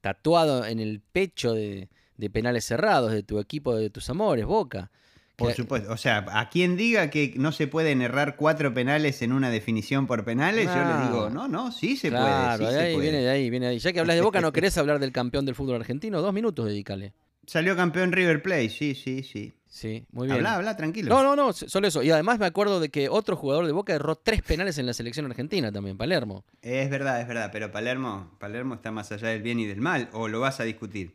tatuado 0.00 0.64
en 0.64 0.80
el 0.80 1.00
pecho 1.00 1.52
de, 1.54 1.88
de 2.20 2.30
penales 2.30 2.64
cerrados 2.64 3.12
de 3.12 3.22
tu 3.22 3.38
equipo, 3.40 3.74
de 3.74 3.90
tus 3.90 4.08
amores, 4.10 4.44
Boca. 4.44 4.90
Por 5.36 5.54
supuesto. 5.54 5.90
O 5.90 5.96
sea, 5.96 6.26
a 6.32 6.50
quien 6.50 6.76
diga 6.76 7.08
que 7.08 7.32
no 7.36 7.50
se 7.50 7.66
pueden 7.66 8.02
errar 8.02 8.36
cuatro 8.36 8.74
penales 8.74 9.22
en 9.22 9.32
una 9.32 9.48
definición 9.48 10.06
por 10.06 10.22
penales, 10.24 10.66
yo 10.66 10.84
le 10.84 11.06
digo, 11.06 11.30
no, 11.30 11.48
no, 11.48 11.72
sí 11.72 11.96
se 11.96 12.10
claro, 12.10 12.58
puede. 12.58 12.70
sí 12.70 12.74
de 12.74 12.80
se 12.80 12.86
ahí, 12.86 12.94
puede. 12.94 13.10
viene 13.10 13.24
de 13.24 13.30
ahí, 13.30 13.50
viene 13.50 13.66
de 13.66 13.72
ahí. 13.72 13.78
Ya 13.78 13.92
que 13.92 14.00
hablas 14.00 14.16
de 14.16 14.22
Boca, 14.22 14.42
¿no 14.42 14.52
querés 14.52 14.76
hablar 14.76 14.98
del 14.98 15.12
campeón 15.12 15.46
del 15.46 15.54
fútbol 15.54 15.76
argentino? 15.76 16.20
Dos 16.20 16.34
minutos, 16.34 16.66
dedícale. 16.66 17.14
Salió 17.46 17.74
campeón 17.74 18.12
River 18.12 18.42
Plate, 18.42 18.68
sí, 18.68 18.94
sí, 18.94 19.22
sí. 19.22 19.54
Sí, 19.66 20.04
muy 20.10 20.26
bien. 20.26 20.38
Habla, 20.38 20.56
habla, 20.56 20.76
tranquilo. 20.76 21.08
No, 21.08 21.22
no, 21.22 21.36
no, 21.36 21.52
solo 21.52 21.86
eso. 21.86 22.02
Y 22.02 22.10
además 22.10 22.38
me 22.38 22.46
acuerdo 22.46 22.80
de 22.80 22.90
que 22.90 23.08
otro 23.08 23.36
jugador 23.36 23.66
de 23.66 23.72
Boca 23.72 23.94
erró 23.94 24.16
tres 24.16 24.42
penales 24.42 24.76
en 24.78 24.86
la 24.86 24.92
selección 24.92 25.26
argentina 25.26 25.70
también, 25.72 25.96
Palermo. 25.96 26.44
Es 26.60 26.90
verdad, 26.90 27.20
es 27.20 27.28
verdad, 27.28 27.50
pero 27.52 27.70
Palermo, 27.70 28.30
Palermo 28.38 28.74
está 28.74 28.90
más 28.90 29.10
allá 29.12 29.28
del 29.28 29.42
bien 29.42 29.58
y 29.60 29.66
del 29.66 29.80
mal, 29.80 30.08
o 30.12 30.28
lo 30.28 30.40
vas 30.40 30.58
a 30.60 30.64
discutir. 30.64 31.14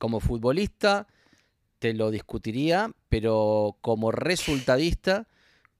Como 0.00 0.18
futbolista 0.18 1.06
te 1.78 1.92
lo 1.92 2.10
discutiría, 2.10 2.90
pero 3.10 3.76
como 3.82 4.10
resultadista 4.10 5.28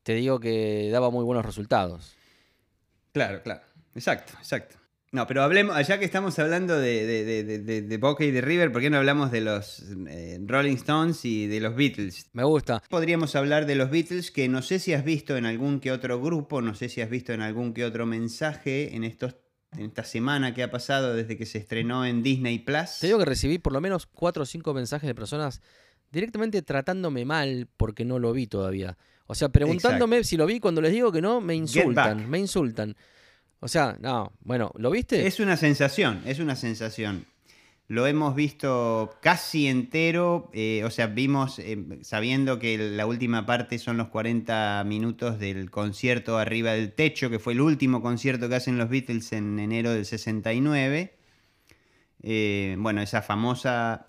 te 0.03 0.12
digo 0.12 0.41
que 0.41 0.91
daba 0.93 1.11
muy 1.11 1.25
buenos 1.25 1.47
resultados. 1.47 2.15
Claro, 3.12 3.43
claro. 3.43 3.62
Exacto, 3.95 4.35
exacto. 4.37 4.77
No, 5.11 5.27
pero 5.27 5.43
hablemos, 5.43 5.75
ya 5.89 5.99
que 5.99 6.05
estamos 6.05 6.39
hablando 6.39 6.79
de, 6.79 7.25
de, 7.65 7.97
Boca 7.97 8.23
y 8.23 8.31
de 8.31 8.43
River, 8.43 8.71
¿por 8.71 8.83
qué 8.83 8.91
no 8.91 8.99
hablamos 8.99 9.33
de 9.33 9.41
los 9.41 9.83
eh, 10.11 10.39
Rolling 10.45 10.77
Stones 10.77 11.25
y 11.25 11.47
de 11.47 11.61
los 11.61 11.75
Beatles? 11.75 12.29
Me 12.35 12.45
gusta. 12.45 12.83
Podríamos 12.91 13.35
hablar 13.37 13.65
de 13.65 13.75
los 13.75 13.89
Beatles, 13.89 14.31
que 14.31 14.50
no 14.50 14.61
sé 14.61 14.81
si 14.81 14.93
has 14.93 15.03
visto 15.03 15.39
en 15.39 15.47
algún 15.47 15.81
que 15.81 15.93
otro 15.93 16.21
grupo, 16.21 16.61
no 16.61 16.75
sé 16.75 16.91
si 16.91 17.00
has 17.00 17.09
visto 17.09 17.33
en 17.33 17.41
algún 17.41 17.73
que 17.73 17.87
otro 17.87 18.05
mensaje 18.05 18.95
en 18.95 19.03
estos 19.03 19.35
en 19.77 19.87
esta 19.87 20.05
semana 20.05 20.55
que 20.55 20.62
ha 20.62 20.71
pasado 20.71 21.15
desde 21.15 21.37
que 21.37 21.47
se 21.47 21.59
estrenó 21.59 22.05
en 22.05 22.23
Disney 22.23 22.59
Plus. 22.59 22.99
Te 23.00 23.07
digo 23.07 23.19
que 23.19 23.25
recibí 23.25 23.59
por 23.59 23.73
lo 23.73 23.81
menos 23.81 24.07
cuatro 24.07 24.43
o 24.43 24.47
cinco 24.47 24.75
mensajes 24.75 25.07
de 25.07 25.15
personas 25.15 25.61
directamente 26.11 26.62
tratándome 26.62 27.25
mal 27.25 27.69
porque 27.77 28.05
no 28.05 28.19
lo 28.19 28.33
vi 28.33 28.47
todavía. 28.47 28.97
O 29.27 29.35
sea, 29.35 29.49
preguntándome 29.49 30.25
si 30.25 30.37
lo 30.37 30.47
vi 30.47 30.59
cuando 30.59 30.81
les 30.81 30.93
digo 30.93 31.12
que 31.12 31.23
no, 31.23 31.41
me 31.41 31.55
insultan, 31.55 32.29
me 32.29 32.39
insultan. 32.39 32.97
O 33.61 33.69
sea, 33.69 33.97
no, 34.00 34.33
bueno, 34.41 34.73
¿lo 34.77 34.91
viste? 34.91 35.27
Es 35.27 35.39
una 35.39 35.57
sensación, 35.57 36.23
es 36.27 36.41
una 36.41 36.57
sensación. 36.57 37.27
Lo 37.90 38.06
hemos 38.06 38.37
visto 38.37 39.16
casi 39.20 39.66
entero, 39.66 40.49
eh, 40.52 40.85
o 40.85 40.90
sea, 40.92 41.09
vimos, 41.09 41.59
eh, 41.59 41.76
sabiendo 42.02 42.61
que 42.61 42.78
la 42.78 43.04
última 43.04 43.47
parte 43.47 43.80
son 43.80 43.97
los 43.97 44.06
40 44.11 44.85
minutos 44.87 45.40
del 45.40 45.73
concierto 45.73 46.38
Arriba 46.38 46.70
del 46.70 46.92
Techo, 46.92 47.30
que 47.30 47.40
fue 47.40 47.52
el 47.52 47.61
último 47.61 48.00
concierto 48.00 48.49
que 48.49 48.54
hacen 48.54 48.78
los 48.78 48.90
Beatles 48.90 49.32
en 49.32 49.59
enero 49.59 49.90
del 49.90 50.06
69. 50.06 51.16
Eh, 52.23 52.76
bueno, 52.78 53.02
esa 53.02 53.23
famosa 53.23 54.06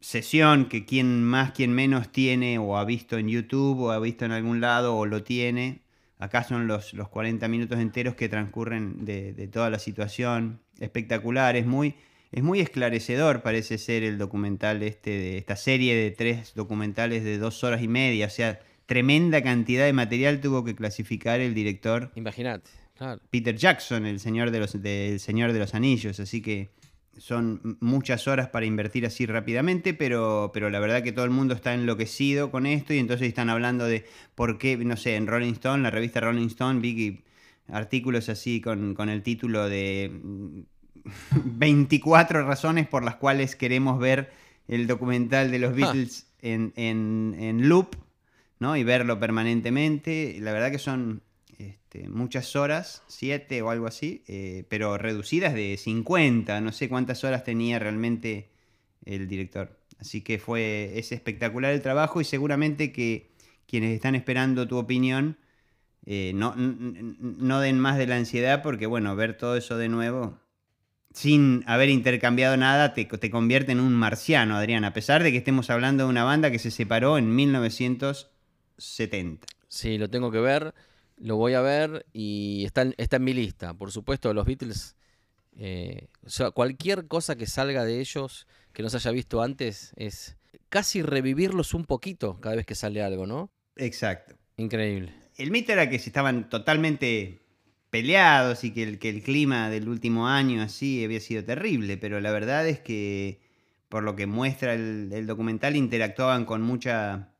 sesión 0.00 0.68
que 0.68 0.84
quien 0.84 1.22
más, 1.22 1.52
quien 1.52 1.72
menos 1.72 2.10
tiene 2.10 2.58
o 2.58 2.78
ha 2.78 2.84
visto 2.84 3.16
en 3.16 3.28
YouTube 3.28 3.80
o 3.80 3.90
ha 3.92 4.00
visto 4.00 4.24
en 4.24 4.32
algún 4.32 4.60
lado 4.60 4.96
o 4.96 5.06
lo 5.06 5.22
tiene. 5.22 5.82
Acá 6.18 6.42
son 6.42 6.66
los, 6.66 6.94
los 6.94 7.08
40 7.10 7.46
minutos 7.46 7.78
enteros 7.78 8.16
que 8.16 8.28
transcurren 8.28 9.04
de, 9.04 9.32
de 9.34 9.46
toda 9.46 9.70
la 9.70 9.78
situación. 9.78 10.62
Espectacular, 10.80 11.54
es 11.54 11.66
muy, 11.66 11.94
es 12.32 12.42
muy 12.42 12.60
esclarecedor, 12.60 13.42
parece 13.42 13.78
ser 13.78 14.02
el 14.02 14.18
documental 14.18 14.82
este, 14.82 15.10
de 15.10 15.38
esta 15.38 15.56
serie 15.56 15.94
de 15.94 16.10
tres 16.10 16.52
documentales 16.54 17.24
de 17.24 17.38
dos 17.38 17.62
horas 17.64 17.82
y 17.82 17.88
media. 17.88 18.26
O 18.26 18.30
sea, 18.30 18.60
tremenda 18.86 19.42
cantidad 19.42 19.84
de 19.84 19.92
material 19.92 20.40
tuvo 20.40 20.64
que 20.64 20.74
clasificar 20.74 21.40
el 21.40 21.54
director 21.54 22.12
Imagínate. 22.14 22.70
Peter 23.30 23.56
Jackson, 23.56 24.06
el 24.06 24.20
señor 24.20 24.50
de 24.50 24.60
los, 24.60 24.70
Señor 25.22 25.52
de 25.52 25.58
los 25.58 25.74
Anillos, 25.74 26.18
así 26.18 26.40
que 26.40 26.70
son 27.18 27.78
muchas 27.80 28.28
horas 28.28 28.48
para 28.48 28.66
invertir 28.66 29.06
así 29.06 29.26
rápidamente, 29.26 29.94
pero, 29.94 30.50
pero 30.52 30.70
la 30.70 30.80
verdad 30.80 31.02
que 31.02 31.12
todo 31.12 31.24
el 31.24 31.30
mundo 31.30 31.54
está 31.54 31.74
enloquecido 31.74 32.50
con 32.50 32.66
esto 32.66 32.92
y 32.94 32.98
entonces 32.98 33.28
están 33.28 33.50
hablando 33.50 33.86
de 33.86 34.04
por 34.34 34.58
qué, 34.58 34.76
no 34.76 34.96
sé, 34.96 35.16
en 35.16 35.26
Rolling 35.26 35.52
Stone, 35.52 35.82
la 35.82 35.90
revista 35.90 36.20
Rolling 36.20 36.48
Stone, 36.48 36.80
vi 36.80 37.22
artículos 37.68 38.28
así 38.28 38.60
con, 38.60 38.94
con 38.94 39.08
el 39.08 39.22
título 39.22 39.68
de 39.68 40.10
24 41.44 42.46
razones 42.46 42.86
por 42.86 43.04
las 43.04 43.16
cuales 43.16 43.56
queremos 43.56 43.98
ver 43.98 44.30
el 44.68 44.86
documental 44.86 45.50
de 45.50 45.58
los 45.58 45.72
ah. 45.72 45.74
Beatles 45.74 46.26
en, 46.40 46.72
en, 46.76 47.68
loop, 47.68 47.96
¿no? 48.58 48.76
Y 48.76 48.84
verlo 48.84 49.18
permanentemente. 49.18 50.36
La 50.40 50.52
verdad 50.52 50.70
que 50.70 50.78
son 50.78 51.22
este, 51.58 52.08
muchas 52.08 52.54
horas, 52.56 53.02
7 53.08 53.62
o 53.62 53.70
algo 53.70 53.86
así, 53.86 54.22
eh, 54.28 54.64
pero 54.68 54.98
reducidas 54.98 55.54
de 55.54 55.76
50. 55.76 56.60
No 56.60 56.72
sé 56.72 56.88
cuántas 56.88 57.24
horas 57.24 57.44
tenía 57.44 57.78
realmente 57.78 58.50
el 59.04 59.28
director. 59.28 59.78
Así 59.98 60.20
que 60.20 60.38
fue, 60.38 60.98
es 60.98 61.12
espectacular 61.12 61.72
el 61.72 61.82
trabajo 61.82 62.20
y 62.20 62.24
seguramente 62.24 62.92
que 62.92 63.30
quienes 63.66 63.94
están 63.94 64.14
esperando 64.14 64.68
tu 64.68 64.76
opinión 64.76 65.38
eh, 66.04 66.32
no, 66.34 66.54
no 66.56 67.60
den 67.60 67.80
más 67.80 67.98
de 67.98 68.06
la 68.06 68.16
ansiedad 68.16 68.62
porque, 68.62 68.86
bueno, 68.86 69.16
ver 69.16 69.36
todo 69.36 69.56
eso 69.56 69.76
de 69.76 69.88
nuevo 69.88 70.38
sin 71.16 71.64
haber 71.66 71.88
intercambiado 71.88 72.58
nada, 72.58 72.92
te, 72.92 73.08
convierte 73.30 73.72
en 73.72 73.80
un 73.80 73.94
marciano, 73.94 74.56
Adrián, 74.56 74.84
a 74.84 74.92
pesar 74.92 75.22
de 75.22 75.32
que 75.32 75.38
estemos 75.38 75.70
hablando 75.70 76.04
de 76.04 76.10
una 76.10 76.24
banda 76.24 76.50
que 76.50 76.58
se 76.58 76.70
separó 76.70 77.16
en 77.16 77.34
1970. 77.34 79.46
Sí, 79.66 79.96
lo 79.96 80.10
tengo 80.10 80.30
que 80.30 80.40
ver, 80.40 80.74
lo 81.16 81.36
voy 81.36 81.54
a 81.54 81.62
ver 81.62 82.04
y 82.12 82.66
está, 82.66 82.92
está 82.98 83.16
en 83.16 83.24
mi 83.24 83.32
lista. 83.32 83.72
Por 83.72 83.92
supuesto, 83.92 84.34
los 84.34 84.44
Beatles, 84.44 84.94
eh, 85.56 86.08
cualquier 86.52 87.08
cosa 87.08 87.34
que 87.34 87.46
salga 87.46 87.86
de 87.86 88.00
ellos 88.00 88.46
que 88.74 88.82
no 88.82 88.90
se 88.90 88.98
haya 88.98 89.10
visto 89.10 89.40
antes 89.40 89.94
es 89.96 90.36
casi 90.68 91.00
revivirlos 91.00 91.72
un 91.72 91.86
poquito 91.86 92.38
cada 92.42 92.56
vez 92.56 92.66
que 92.66 92.74
sale 92.74 93.02
algo, 93.02 93.26
¿no? 93.26 93.50
Exacto. 93.76 94.34
Increíble. 94.58 95.14
El 95.38 95.50
mito 95.50 95.72
era 95.72 95.88
que 95.88 95.98
si 95.98 96.10
estaban 96.10 96.50
totalmente 96.50 97.45
peleados 97.96 98.62
y 98.62 98.72
que 98.72 98.82
el, 98.82 98.98
que 98.98 99.08
el 99.08 99.22
clima 99.22 99.70
del 99.70 99.88
último 99.88 100.28
año 100.28 100.60
así 100.60 101.02
había 101.02 101.18
sido 101.18 101.42
terrible, 101.44 101.96
pero 101.96 102.20
la 102.20 102.30
verdad 102.30 102.68
es 102.68 102.78
que 102.78 103.40
por 103.88 104.02
lo 104.02 104.14
que 104.14 104.26
muestra 104.26 104.74
el, 104.74 105.26
documental 105.26 105.76
interactuaban 105.76 106.44
con 106.44 106.60
mucha 106.60 107.32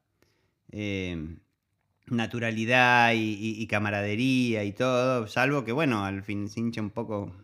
eh, 0.72 1.36
naturalidad 2.06 3.12
y, 3.14 3.66
camaradería 3.66 4.64
y 4.64 4.72
todo, 4.72 5.26
salvo 5.26 5.62
que 5.62 5.72
bueno, 5.72 6.06
al 6.06 6.22
fin 6.22 6.48
se 6.48 6.60
hincha 6.60 6.80
un 6.80 6.88
poco, 6.88 7.36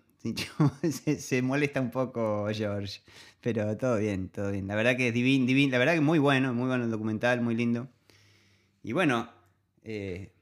se, 1.18 1.42
molesta 1.42 1.82
un 1.82 1.90
poco 1.90 2.48
George, 2.50 3.02
pero 3.42 3.76
todo 3.76 3.98
bien, 3.98 4.30
todo 4.30 4.52
bien. 4.52 4.66
La 4.66 4.74
verdad 4.74 4.96
que 4.96 5.08
es 5.08 5.14
divino, 5.14 5.44
divin, 5.44 5.70
la 5.70 5.76
verdad 5.76 5.92
que 5.92 6.00
muy 6.00 6.18
bueno, 6.18 6.54
muy 6.54 6.66
bueno 6.66 6.84
el 6.84 6.90
documental, 6.90 7.42
muy 7.42 7.56
lindo. 7.56 7.88
Y 8.82 8.92
bueno, 8.92 9.28
eh, 9.84 10.32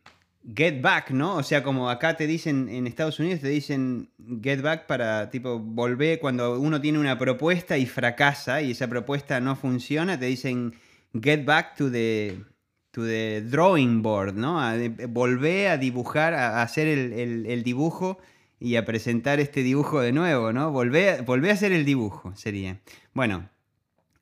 get 0.42 0.80
back, 0.80 1.10
¿no? 1.10 1.36
O 1.36 1.42
sea, 1.42 1.62
como 1.62 1.90
acá 1.90 2.16
te 2.16 2.26
dicen 2.26 2.68
en 2.68 2.86
Estados 2.86 3.18
Unidos, 3.20 3.40
te 3.40 3.48
dicen 3.48 4.10
get 4.42 4.62
back 4.62 4.86
para, 4.86 5.30
tipo, 5.30 5.58
volver 5.58 6.18
cuando 6.18 6.58
uno 6.58 6.80
tiene 6.80 6.98
una 6.98 7.18
propuesta 7.18 7.76
y 7.78 7.86
fracasa 7.86 8.62
y 8.62 8.72
esa 8.72 8.88
propuesta 8.88 9.40
no 9.40 9.56
funciona, 9.56 10.18
te 10.18 10.26
dicen 10.26 10.74
get 11.20 11.44
back 11.44 11.76
to 11.76 11.90
the, 11.90 12.42
to 12.90 13.04
the 13.04 13.42
drawing 13.42 14.02
board, 14.02 14.34
¿no? 14.34 14.60
A, 14.60 14.74
volver 15.08 15.68
a 15.68 15.76
dibujar, 15.76 16.34
a, 16.34 16.62
hacer 16.62 16.88
el, 16.88 17.62
dibujo 17.62 18.18
y 18.58 18.76
a 18.76 18.84
presentar 18.84 19.40
este 19.40 19.62
dibujo 19.62 20.00
de 20.00 20.12
nuevo, 20.12 20.52
¿no? 20.52 20.70
Volver, 20.70 21.22
volver 21.22 21.50
a 21.50 21.54
hacer 21.54 21.72
el 21.72 21.84
dibujo, 21.84 22.34
sería. 22.34 22.80
Bueno, 23.12 23.48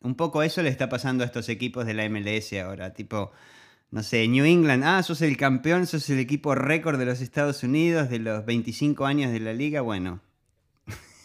un 0.00 0.14
poco 0.14 0.42
eso 0.42 0.62
le 0.62 0.68
está 0.68 0.88
pasando 0.88 1.22
a 1.22 1.26
estos 1.26 1.48
equipos 1.48 1.86
de 1.86 1.94
la 1.94 2.08
MLS 2.08 2.52
ahora, 2.54 2.92
tipo 2.92 3.32
no 3.90 4.02
sé, 4.02 4.28
New 4.28 4.44
England, 4.44 4.84
ah, 4.84 5.02
sos 5.02 5.22
el 5.22 5.36
campeón, 5.36 5.86
sos 5.86 6.08
el 6.10 6.18
equipo 6.18 6.54
récord 6.54 6.98
de 6.98 7.06
los 7.06 7.20
Estados 7.20 7.62
Unidos 7.62 8.10
de 8.10 8.18
los 8.18 8.44
25 8.44 9.06
años 9.06 9.32
de 9.32 9.40
la 9.40 9.54
liga, 9.54 9.80
bueno, 9.80 10.20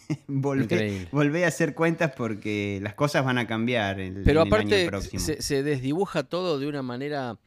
volvé, 0.26 1.44
a 1.44 1.48
hacer 1.48 1.74
cuentas 1.74 2.12
porque 2.16 2.78
las 2.82 2.94
cosas 2.94 3.24
van 3.24 3.38
a 3.38 3.46
cambiar 3.46 4.00
el, 4.00 4.22
Pero 4.22 4.42
aparte, 4.42 4.88
Se, 5.18 5.42
se, 5.42 5.62
desdibuja 5.62 6.22
todo 6.22 6.58
de 6.58 6.66
una 6.66 6.82
manera 6.82 7.38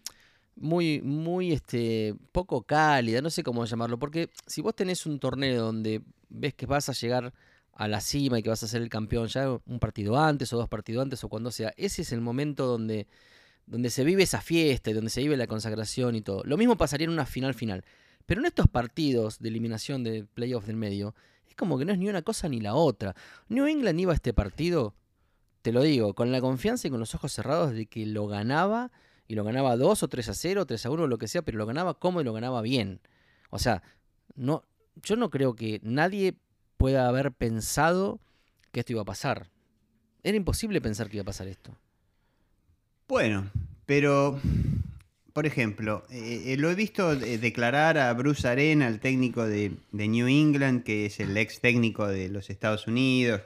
muy, 0.55 1.01
muy 1.01 1.51
este, 1.51 2.15
poco 2.31 2.63
cálida, 2.63 3.21
no 3.21 3.29
sé 3.29 3.43
cómo 3.43 3.65
llamarlo, 3.65 3.97
porque 3.97 4.29
si 4.45 4.61
vos 4.61 4.75
tenés 4.75 5.05
un 5.05 5.19
torneo 5.19 5.63
donde 5.63 6.01
ves 6.29 6.53
que 6.53 6.65
vas 6.65 6.89
a 6.89 6.93
llegar 6.93 7.33
a 7.73 7.87
la 7.87 8.01
cima 8.01 8.39
y 8.39 8.43
que 8.43 8.49
vas 8.49 8.63
a 8.63 8.67
ser 8.67 8.81
el 8.81 8.89
campeón 8.89 9.27
ya 9.27 9.49
un 9.49 9.79
partido 9.79 10.17
antes 10.19 10.51
o 10.51 10.57
dos 10.57 10.67
partidos 10.67 11.03
antes 11.03 11.23
o 11.23 11.29
cuando 11.29 11.51
sea, 11.51 11.73
ese 11.77 12.01
es 12.01 12.11
el 12.11 12.21
momento 12.21 12.65
donde 12.65 13.07
donde 13.67 13.89
se 13.89 14.03
vive 14.03 14.23
esa 14.23 14.41
fiesta 14.41 14.89
y 14.89 14.93
donde 14.93 15.11
se 15.11 15.21
vive 15.21 15.37
la 15.37 15.45
consagración 15.45 16.15
y 16.15 16.21
todo. 16.21 16.43
Lo 16.45 16.57
mismo 16.57 16.77
pasaría 16.77 17.05
en 17.05 17.11
una 17.11 17.25
final 17.25 17.53
final. 17.53 17.85
Pero 18.25 18.41
en 18.41 18.47
estos 18.47 18.67
partidos 18.67 19.39
de 19.39 19.49
eliminación 19.49 20.03
de 20.03 20.25
playoff 20.25 20.65
del 20.65 20.75
medio, 20.75 21.13
es 21.47 21.55
como 21.55 21.77
que 21.77 21.85
no 21.85 21.93
es 21.93 21.99
ni 21.99 22.09
una 22.09 22.23
cosa 22.23 22.49
ni 22.49 22.59
la 22.59 22.73
otra. 22.73 23.15
New 23.47 23.67
England 23.67 23.99
iba 23.99 24.11
a 24.11 24.15
este 24.15 24.33
partido, 24.33 24.95
te 25.61 25.71
lo 25.71 25.81
digo, 25.83 26.13
con 26.13 26.31
la 26.31 26.41
confianza 26.41 26.87
y 26.87 26.91
con 26.91 26.99
los 26.99 27.13
ojos 27.15 27.31
cerrados 27.31 27.73
de 27.73 27.85
que 27.85 28.05
lo 28.05 28.27
ganaba, 28.27 28.91
y 29.27 29.35
lo 29.35 29.43
ganaba 29.43 29.75
2 29.75 30.03
o 30.03 30.07
3 30.07 30.29
a 30.29 30.33
0, 30.33 30.65
3 30.65 30.85
a 30.85 30.89
1, 30.89 31.07
lo 31.07 31.17
que 31.17 31.27
sea, 31.27 31.41
pero 31.41 31.57
lo 31.57 31.65
ganaba 31.65 31.93
como 31.93 32.21
y 32.21 32.23
lo 32.23 32.33
ganaba 32.33 32.61
bien. 32.61 33.01
O 33.49 33.59
sea, 33.59 33.83
no, 34.35 34.63
yo 35.03 35.15
no 35.15 35.29
creo 35.29 35.55
que 35.55 35.79
nadie 35.83 36.35
pueda 36.77 37.07
haber 37.07 37.31
pensado 37.33 38.19
que 38.71 38.81
esto 38.81 38.93
iba 38.93 39.01
a 39.01 39.05
pasar. 39.05 39.49
Era 40.23 40.37
imposible 40.37 40.81
pensar 40.81 41.09
que 41.09 41.17
iba 41.17 41.23
a 41.23 41.25
pasar 41.25 41.47
esto. 41.47 41.77
Bueno, 43.07 43.49
pero, 43.85 44.37
por 45.31 45.45
ejemplo, 45.45 46.03
eh, 46.09 46.43
eh, 46.47 46.57
lo 46.57 46.69
he 46.69 46.75
visto 46.75 47.15
declarar 47.15 47.97
a 47.97 48.11
Bruce 48.13 48.45
Arena, 48.45 48.89
el 48.89 48.99
técnico 48.99 49.47
de, 49.47 49.77
New 49.93 50.27
England, 50.27 50.83
que 50.83 51.05
es 51.05 51.21
el 51.21 51.37
ex 51.37 51.61
técnico 51.61 52.05
de 52.05 52.27
los 52.27 52.49
Estados 52.49 52.85
Unidos, 52.85 53.41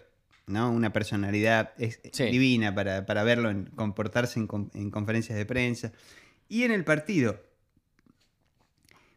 ¿no? 0.48 0.72
Una 0.72 0.92
personalidad 0.92 1.74
divina 2.18 2.74
para, 2.74 3.24
verlo 3.24 3.52
en, 3.52 3.66
comportarse 3.66 4.40
en, 4.40 4.90
conferencias 4.90 5.38
de 5.38 5.46
prensa. 5.46 5.92
Y 6.50 6.64
en 6.64 6.72
el 6.72 6.84
partido. 6.84 7.40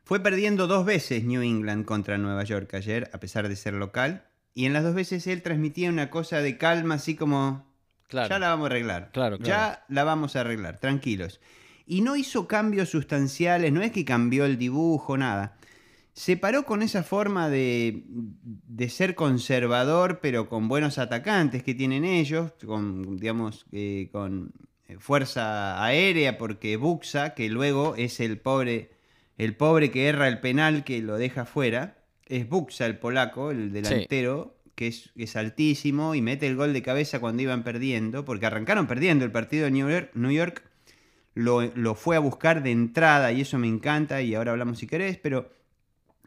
Fue 0.05 0.21
perdiendo 0.21 0.67
dos 0.67 0.85
veces 0.85 1.25
New 1.25 1.41
England 1.41 1.87
contra 1.87 2.19
Nueva 2.19 2.45
York 2.45 2.75
ayer, 2.75 3.09
a 3.15 3.19
pesar 3.19 3.49
de 3.49 3.57
ser 3.57 3.73
local. 3.73 4.27
Y 4.53 4.67
en 4.67 4.75
las 4.75 4.85
dos 4.85 4.95
veces 4.95 5.27
él 5.27 5.41
transmitía 5.41 5.89
una 5.89 6.11
cosa 6.11 6.43
de 6.43 6.59
calma, 6.59 6.97
así 6.97 7.17
como 7.17 7.65
ya 8.15 8.39
la 8.39 8.49
vamos 8.49 8.65
a 8.65 8.67
arreglar. 8.67 9.11
Claro, 9.13 9.39
Ya 9.39 9.85
la 9.89 10.05
vamos 10.05 10.37
a 10.37 10.41
arreglar, 10.41 10.79
tranquilos. 10.79 11.41
Y 11.87 12.01
no 12.01 12.17
hizo 12.17 12.49
cambios 12.49 12.89
sustanciales, 12.89 13.73
no 13.73 13.83
es 13.83 13.93
que 13.93 14.05
cambió 14.05 14.45
el 14.45 14.57
dibujo, 14.57 15.19
nada. 15.19 15.59
Se 16.15 16.37
paró 16.37 16.65
con 16.65 16.83
esa 16.83 17.03
forma 17.03 17.51
de, 17.51 18.05
ser 18.89 19.15
conservador, 19.15 20.21
pero 20.21 20.49
con 20.49 20.69
buenos 20.69 20.99
atacantes 20.99 21.63
que 21.63 21.75
tienen 21.75 22.05
ellos, 22.05 22.53
con, 22.65 23.17
digamos, 23.17 23.67
eh, 23.73 24.09
con 24.13 24.53
fuerza 24.99 25.85
aérea, 25.85 26.39
porque 26.39 26.77
Buxa, 26.77 27.35
que 27.35 27.49
luego 27.49 27.97
es 27.97 28.21
el 28.21 28.39
pobre, 28.39 28.93
el 29.39 29.57
pobre 29.57 29.91
que 29.91 30.09
erra 30.09 30.29
el 30.29 30.41
penal 30.41 30.85
que 30.85 31.03
lo 31.03 31.17
deja 31.17 31.47
fuera, 31.47 31.99
es 32.27 32.49
Buxa 32.49 32.87
el 32.87 32.99
polaco, 32.99 33.51
el 33.51 33.73
delantero, 33.73 34.54
que 34.75 34.89
es, 34.89 35.37
altísimo 35.37 36.15
y 36.15 36.23
mete 36.23 36.47
el 36.47 36.57
gol 36.57 36.73
de 36.73 36.83
cabeza 36.83 37.21
cuando 37.21 37.43
iban 37.43 37.65
perdiendo, 37.65 38.25
porque 38.25 38.47
arrancaron 38.47 38.87
perdiendo 38.87 39.25
el 39.25 39.33
partido 39.33 39.65
de 39.65 39.71
New 39.71 40.31
York, 40.31 40.63
lo, 41.35 41.95
fue 41.95 42.17
a 42.17 42.21
buscar 42.21 42.63
de 42.63 42.71
entrada 42.71 43.33
y 43.33 43.41
eso 43.41 43.59
me 43.59 43.69
encanta 43.69 44.23
y 44.23 44.35
ahora 44.35 44.53
hablamos 44.53 44.79
si 44.79 44.87
querés, 44.87 45.19
pero 45.19 45.51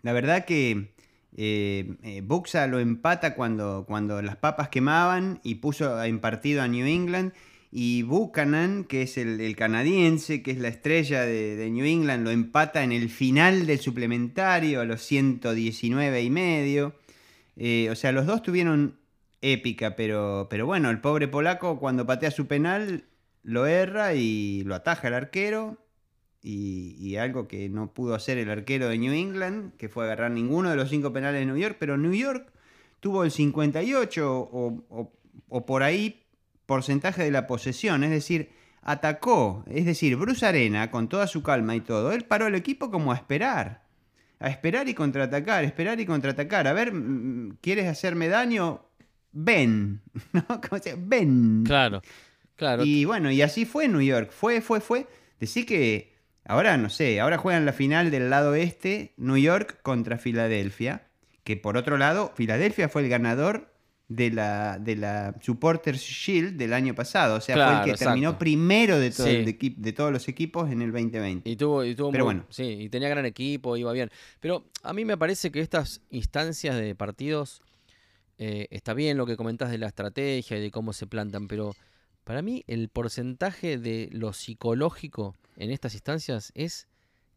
la 0.01 0.13
verdad 0.13 0.45
que 0.45 0.91
eh, 1.35 1.95
eh, 2.03 2.21
Buxa 2.21 2.67
lo 2.67 2.79
empata 2.79 3.35
cuando, 3.35 3.85
cuando 3.87 4.21
las 4.21 4.37
papas 4.37 4.69
quemaban 4.69 5.39
y 5.43 5.55
puso 5.55 6.03
en 6.03 6.19
partido 6.19 6.61
a 6.61 6.67
New 6.67 6.85
England 6.85 7.33
y 7.71 8.03
Buchanan, 8.03 8.85
que 8.85 9.03
es 9.03 9.17
el, 9.17 9.55
canadiense, 9.55 10.41
que 10.41 10.51
es 10.51 10.57
la 10.57 10.69
estrella 10.69 11.21
de, 11.21 11.55
de, 11.57 11.69
New 11.69 11.85
England, 11.85 12.23
lo 12.23 12.31
empata 12.31 12.83
en 12.83 12.93
el 12.93 13.09
final 13.09 13.65
del 13.67 13.79
suplementario 13.79 14.79
a 14.79 14.85
los 14.85 15.01
119 15.01 16.21
y 16.21 16.29
medio. 16.29 16.95
Eh, 17.57 17.89
o 17.91 17.95
sea, 17.95 18.11
los 18.11 18.25
dos 18.25 18.43
tuvieron 18.43 18.99
épica, 19.41 19.95
pero, 19.95 20.47
pero 20.49 20.65
bueno, 20.65 20.89
el 20.89 21.01
pobre 21.01 21.27
polaco 21.27 21.79
cuando 21.79 22.05
patea 22.05 22.31
su 22.31 22.47
penal 22.47 23.05
lo 23.43 23.65
erra 23.65 24.13
y 24.13 24.63
lo 24.63 24.75
ataja 24.75 25.07
el 25.07 25.13
arquero. 25.15 25.77
Y, 26.49 27.17
algo 27.17 27.47
que 27.47 27.67
no 27.67 27.93
pudo 27.93 28.15
hacer 28.15 28.37
el 28.37 28.49
arquero 28.49 28.87
de 28.87 28.97
New 28.97 29.11
England, 29.11 29.75
que 29.75 29.89
fue 29.89 30.05
agarrar 30.05 30.31
ninguno 30.31 30.69
de 30.69 30.77
los 30.77 30.89
cinco 30.89 31.11
penales 31.11 31.41
de 31.41 31.45
New 31.45 31.57
York, 31.57 31.75
pero 31.77 31.97
New 31.97 32.13
York 32.13 32.53
tuvo 33.01 33.25
el 33.25 33.31
58 33.31 34.31
o, 34.31 35.11
o 35.49 35.65
por 35.65 35.83
ahí 35.83 36.23
porcentaje 36.65 37.23
de 37.23 37.31
la 37.31 37.47
posesión, 37.47 38.03
es 38.05 38.11
decir, 38.11 38.51
atacó, 38.81 39.65
es 39.67 39.85
decir, 39.85 40.15
Bruce 40.15 40.45
Arena, 40.45 40.89
con 40.91 41.09
toda 41.09 41.27
su 41.27 41.43
calma 41.43 41.75
y 41.75 41.81
todo, 41.81 42.13
él 42.13 42.23
paró 42.23 42.47
el 42.47 42.55
equipo 42.55 42.91
como 42.91 43.11
a 43.11 43.15
esperar 43.15 43.86
a 44.39 44.49
esperar 44.49 44.87
y 44.87 44.93
contraatacar, 44.93 45.63
esperar 45.63 45.99
y 45.99 46.05
contraatacar. 46.05 46.67
A 46.67 46.73
ver, 46.73 46.93
mm, 46.93 47.57
¿quieres 47.61 47.87
hacerme 47.87 48.27
daño? 48.27 48.85
Ven, 49.31 50.01
¿no? 50.33 50.45
Como 50.61 50.81
sea, 50.81 50.95
ven. 50.97 51.63
Claro, 51.65 52.01
claro. 52.55 52.83
Y 52.85 53.05
bueno, 53.05 53.31
y 53.31 53.41
así 53.41 53.65
fue 53.65 53.87
New 53.87 54.01
York. 54.01 54.31
Fue, 54.31 54.61
fue, 54.61 54.79
fue. 54.79 55.07
Decir 55.39 55.65
que 55.65 56.15
ahora, 56.45 56.77
no 56.77 56.89
sé, 56.89 57.19
ahora 57.19 57.37
juegan 57.37 57.65
la 57.65 57.73
final 57.73 58.11
del 58.11 58.29
lado 58.29 58.55
este, 58.55 59.13
New 59.17 59.37
York 59.37 59.79
contra 59.81 60.17
Filadelfia. 60.17 61.07
Que 61.43 61.55
por 61.55 61.77
otro 61.77 61.97
lado, 61.97 62.33
Filadelfia 62.35 62.89
fue 62.89 63.03
el 63.03 63.09
ganador 63.09 63.73
de 64.09 64.31
la, 64.31 64.79
de 64.79 64.95
la 64.95 65.35
Supporters 65.41 65.99
Shield 66.01 66.55
del 66.57 66.71
año 66.73 66.95
pasado. 66.95 67.35
O 67.35 67.41
sea, 67.41 67.55
fue 67.55 67.79
el 67.91 67.91
que 67.97 67.97
terminó 68.05 68.37
primero 68.39 68.97
de, 68.99 69.11
todo 69.11 69.27
Sí. 69.27 69.35
el 69.35 69.47
equi- 69.47 69.75
de 69.75 69.91
todos 69.91 70.11
los 70.13 70.27
equipos 70.29 70.71
en 70.71 70.81
el 70.81 70.91
2020. 70.93 71.49
Y 71.49 71.55
tuvo, 71.57 71.83
y 71.83 71.93
tuvo 71.93 72.11
Pero 72.11 72.23
muy- 72.25 72.35
bueno. 72.35 72.47
sí, 72.49 72.63
y 72.63 72.89
tenía 72.89 73.09
gran 73.09 73.25
equipo, 73.25 73.75
iba 73.75 73.91
bien. 73.91 74.09
Pero 74.39 74.65
a 74.83 74.93
mí 74.93 75.03
me 75.03 75.17
parece 75.17 75.51
que 75.51 75.59
estas 75.59 76.01
instancias 76.09 76.75
de 76.77 76.95
partidos 76.95 77.61
eh, 78.37 78.67
está 78.69 78.93
bien 78.93 79.17
lo 79.17 79.25
que 79.25 79.35
comentás 79.35 79.71
de 79.71 79.77
la 79.79 79.87
estrategia 79.87 80.57
y 80.57 80.61
de 80.61 80.71
cómo 80.71 80.93
se 80.93 81.07
plantan, 81.07 81.47
pero 81.47 81.73
para 82.23 82.41
mí 82.43 82.63
el 82.67 82.87
porcentaje 82.89 83.77
de 83.79 84.09
lo 84.11 84.31
psicológico 84.31 85.35
en 85.55 85.71
estas 85.71 85.95
instancias 85.95 86.51
es 86.53 86.87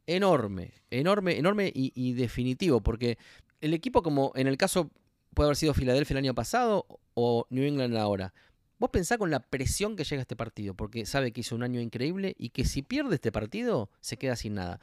enorme, 0.07 0.73
enorme, 0.91 1.39
enorme 1.39 1.73
y, 1.75 1.93
y 1.95 2.13
definitivo, 2.13 2.81
porque 2.81 3.17
el 3.61 3.73
equipo 3.75 4.03
como 4.03 4.33
en 4.35 4.47
el 4.47 4.57
caso 4.57 4.91
puede 5.35 5.49
haber 5.49 5.57
sido 5.57 5.75
Filadelfia 5.75 6.15
el 6.15 6.25
año 6.25 6.35
pasado 6.35 6.87
o 7.15 7.47
New 7.51 7.65
England 7.65 7.97
ahora. 7.97 8.33
Vos 8.79 8.91
pensá 8.91 9.19
con 9.19 9.31
la 9.31 9.41
presión 9.41 9.95
que 9.95 10.05
llega 10.05 10.21
a 10.21 10.23
este 10.23 10.37
partido, 10.37 10.75
porque 10.75 11.05
sabe 11.05 11.33
que 11.33 11.43
hizo 11.43 11.55
un 11.55 11.63
año 11.63 11.81
increíble 11.81 12.35
y 12.39 12.49
que 12.51 12.65
si 12.65 12.81
pierde 12.83 13.17
este 13.17 13.31
partido 13.31 13.91
se 14.01 14.17
queda 14.17 14.37
sin 14.37 14.55
nada. 14.55 14.81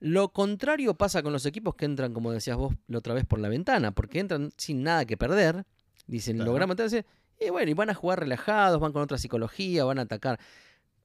Lo 0.00 0.30
contrario 0.30 0.94
pasa 0.94 1.22
con 1.22 1.32
los 1.32 1.44
equipos 1.46 1.74
que 1.74 1.84
entran, 1.84 2.12
como 2.14 2.32
decías 2.32 2.56
vos 2.56 2.74
la 2.86 2.98
otra 2.98 3.14
vez, 3.14 3.24
por 3.24 3.38
la 3.38 3.48
ventana, 3.48 3.92
porque 3.92 4.20
entran 4.20 4.52
sin 4.56 4.82
nada 4.82 5.04
que 5.04 5.16
perder, 5.16 5.64
dicen, 6.06 6.36
Claro. 6.36 6.50
logramos 6.50 6.68
mantenerse, 6.76 7.06
y 7.40 7.50
bueno, 7.50 7.70
y 7.70 7.74
van 7.74 7.90
a 7.90 7.94
jugar 7.94 8.20
relajados, 8.20 8.80
van 8.80 8.92
con 8.92 9.02
otra 9.02 9.18
psicología, 9.18 9.84
van 9.84 9.98
a 9.98 10.02
atacar. 10.02 10.38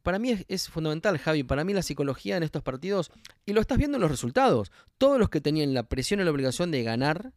Para 0.02 0.18
mí 0.18 0.32
es, 0.32 0.46
es 0.48 0.70
fundamental, 0.70 1.18
Javi, 1.18 1.44
para 1.44 1.64
mí 1.64 1.74
la 1.74 1.82
psicología 1.84 2.38
en 2.38 2.44
estos 2.44 2.64
partidos, 2.64 3.12
y 3.46 3.54
lo 3.54 3.62
estás 3.62 3.78
viendo 3.78 3.98
en 3.98 4.02
los 4.02 4.12
resultados, 4.12 4.72
todos 4.98 5.20
los 5.20 5.30
que 5.30 5.42
tenían 5.42 5.74
la 5.74 5.84
presión 5.84 6.20
y 6.20 6.24
la 6.24 6.32
obligación 6.32 6.72
de 6.72 6.84
ganar, 6.84 7.34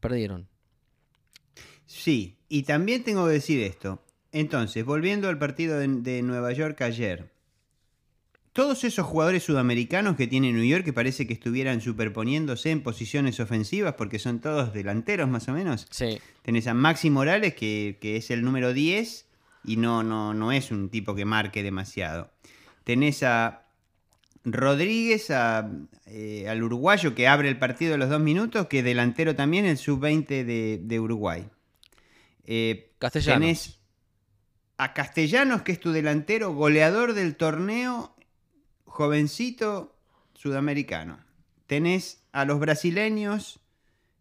perdieron. 0.00 0.48
Sí, 1.86 2.36
y 2.48 2.62
también 2.62 3.04
tengo 3.04 3.26
que 3.26 3.32
decir 3.32 3.62
esto. 3.62 4.02
Entonces, 4.32 4.84
volviendo 4.84 5.28
al 5.28 5.38
partido 5.38 5.78
de, 5.78 5.88
de 5.88 6.22
Nueva 6.22 6.52
York 6.52 6.80
ayer. 6.82 7.30
Todos 8.52 8.84
esos 8.84 9.04
jugadores 9.04 9.42
sudamericanos 9.42 10.14
que 10.14 10.28
tiene 10.28 10.52
New 10.52 10.64
York 10.64 10.84
que 10.84 10.92
parece 10.92 11.26
que 11.26 11.32
estuvieran 11.32 11.80
superponiéndose 11.80 12.70
en 12.70 12.82
posiciones 12.82 13.40
ofensivas 13.40 13.94
porque 13.94 14.20
son 14.20 14.40
todos 14.40 14.72
delanteros 14.72 15.28
más 15.28 15.48
o 15.48 15.52
menos. 15.52 15.88
Sí, 15.90 16.20
Tenés 16.42 16.68
a 16.68 16.74
Maxi 16.74 17.10
Morales 17.10 17.54
que, 17.54 17.98
que 18.00 18.16
es 18.16 18.30
el 18.30 18.44
número 18.44 18.72
10 18.72 19.26
y 19.64 19.76
no, 19.76 20.02
no, 20.02 20.34
no 20.34 20.52
es 20.52 20.70
un 20.70 20.88
tipo 20.88 21.14
que 21.14 21.24
marque 21.24 21.62
demasiado. 21.62 22.30
Tenés 22.84 23.22
a 23.22 23.64
Rodríguez, 24.44 25.30
a, 25.30 25.70
eh, 26.06 26.46
al 26.48 26.62
uruguayo 26.62 27.14
que 27.14 27.26
abre 27.26 27.48
el 27.48 27.58
partido 27.58 27.94
a 27.94 27.98
los 27.98 28.10
dos 28.10 28.20
minutos, 28.20 28.66
que 28.66 28.82
delantero 28.82 29.34
también, 29.34 29.64
el 29.64 29.78
sub-20 29.78 30.44
de, 30.44 30.80
de 30.82 31.00
Uruguay. 31.00 31.46
Eh, 32.44 32.92
Castellanos. 32.98 33.40
Tenés 33.40 33.80
a 34.76 34.92
Castellanos, 34.92 35.62
que 35.62 35.72
es 35.72 35.80
tu 35.80 35.92
delantero, 35.92 36.52
goleador 36.52 37.14
del 37.14 37.36
torneo, 37.36 38.14
jovencito 38.86 39.96
sudamericano. 40.34 41.18
Tenés 41.66 42.22
a 42.32 42.44
los 42.44 42.58
brasileños, 42.60 43.60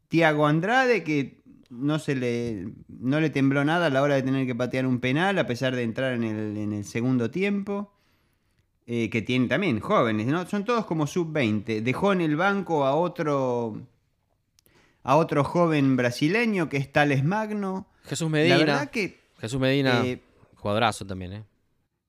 Tiago 0.07 0.45
Andrade, 0.47 1.03
que 1.03 1.41
no, 1.69 1.99
se 1.99 2.15
le, 2.15 2.67
no 2.87 3.19
le 3.19 3.29
tembló 3.31 3.65
nada 3.65 3.87
a 3.87 3.89
la 3.89 4.01
hora 4.01 4.15
de 4.15 4.23
tener 4.23 4.45
que 4.45 4.55
patear 4.55 4.85
un 4.85 4.99
penal, 4.99 5.39
a 5.39 5.47
pesar 5.47 5.75
de 5.75 5.83
entrar 5.83 6.13
en 6.13 6.23
el, 6.23 6.57
en 6.57 6.73
el 6.73 6.85
segundo 6.85 7.31
tiempo. 7.31 7.91
eh, 8.85 9.09
que 9.09 9.21
tienen 9.21 9.47
también 9.49 9.79
jóvenes, 9.79 10.27
¿no? 10.27 10.45
Son 10.47 10.65
todos 10.65 10.85
como 10.85 11.07
sub-20. 11.07 11.81
Dejó 11.81 12.13
en 12.13 12.21
el 12.21 12.35
banco 12.35 12.85
a 12.85 12.95
otro, 12.95 13.81
a 15.03 15.15
otro 15.17 15.43
joven 15.43 15.95
brasileño 15.95 16.69
que 16.69 16.77
es 16.77 16.91
Tales 16.91 17.23
Magno. 17.23 17.87
Jesús 18.03 18.25
La 18.25 18.37
Medina. 18.37 18.57
verdad 18.57 18.89
que 18.89 19.19
Jesús 19.39 19.59
Medina, 19.59 20.05
eh, 20.05 20.21
también, 21.07 21.33
¿eh? 21.33 21.43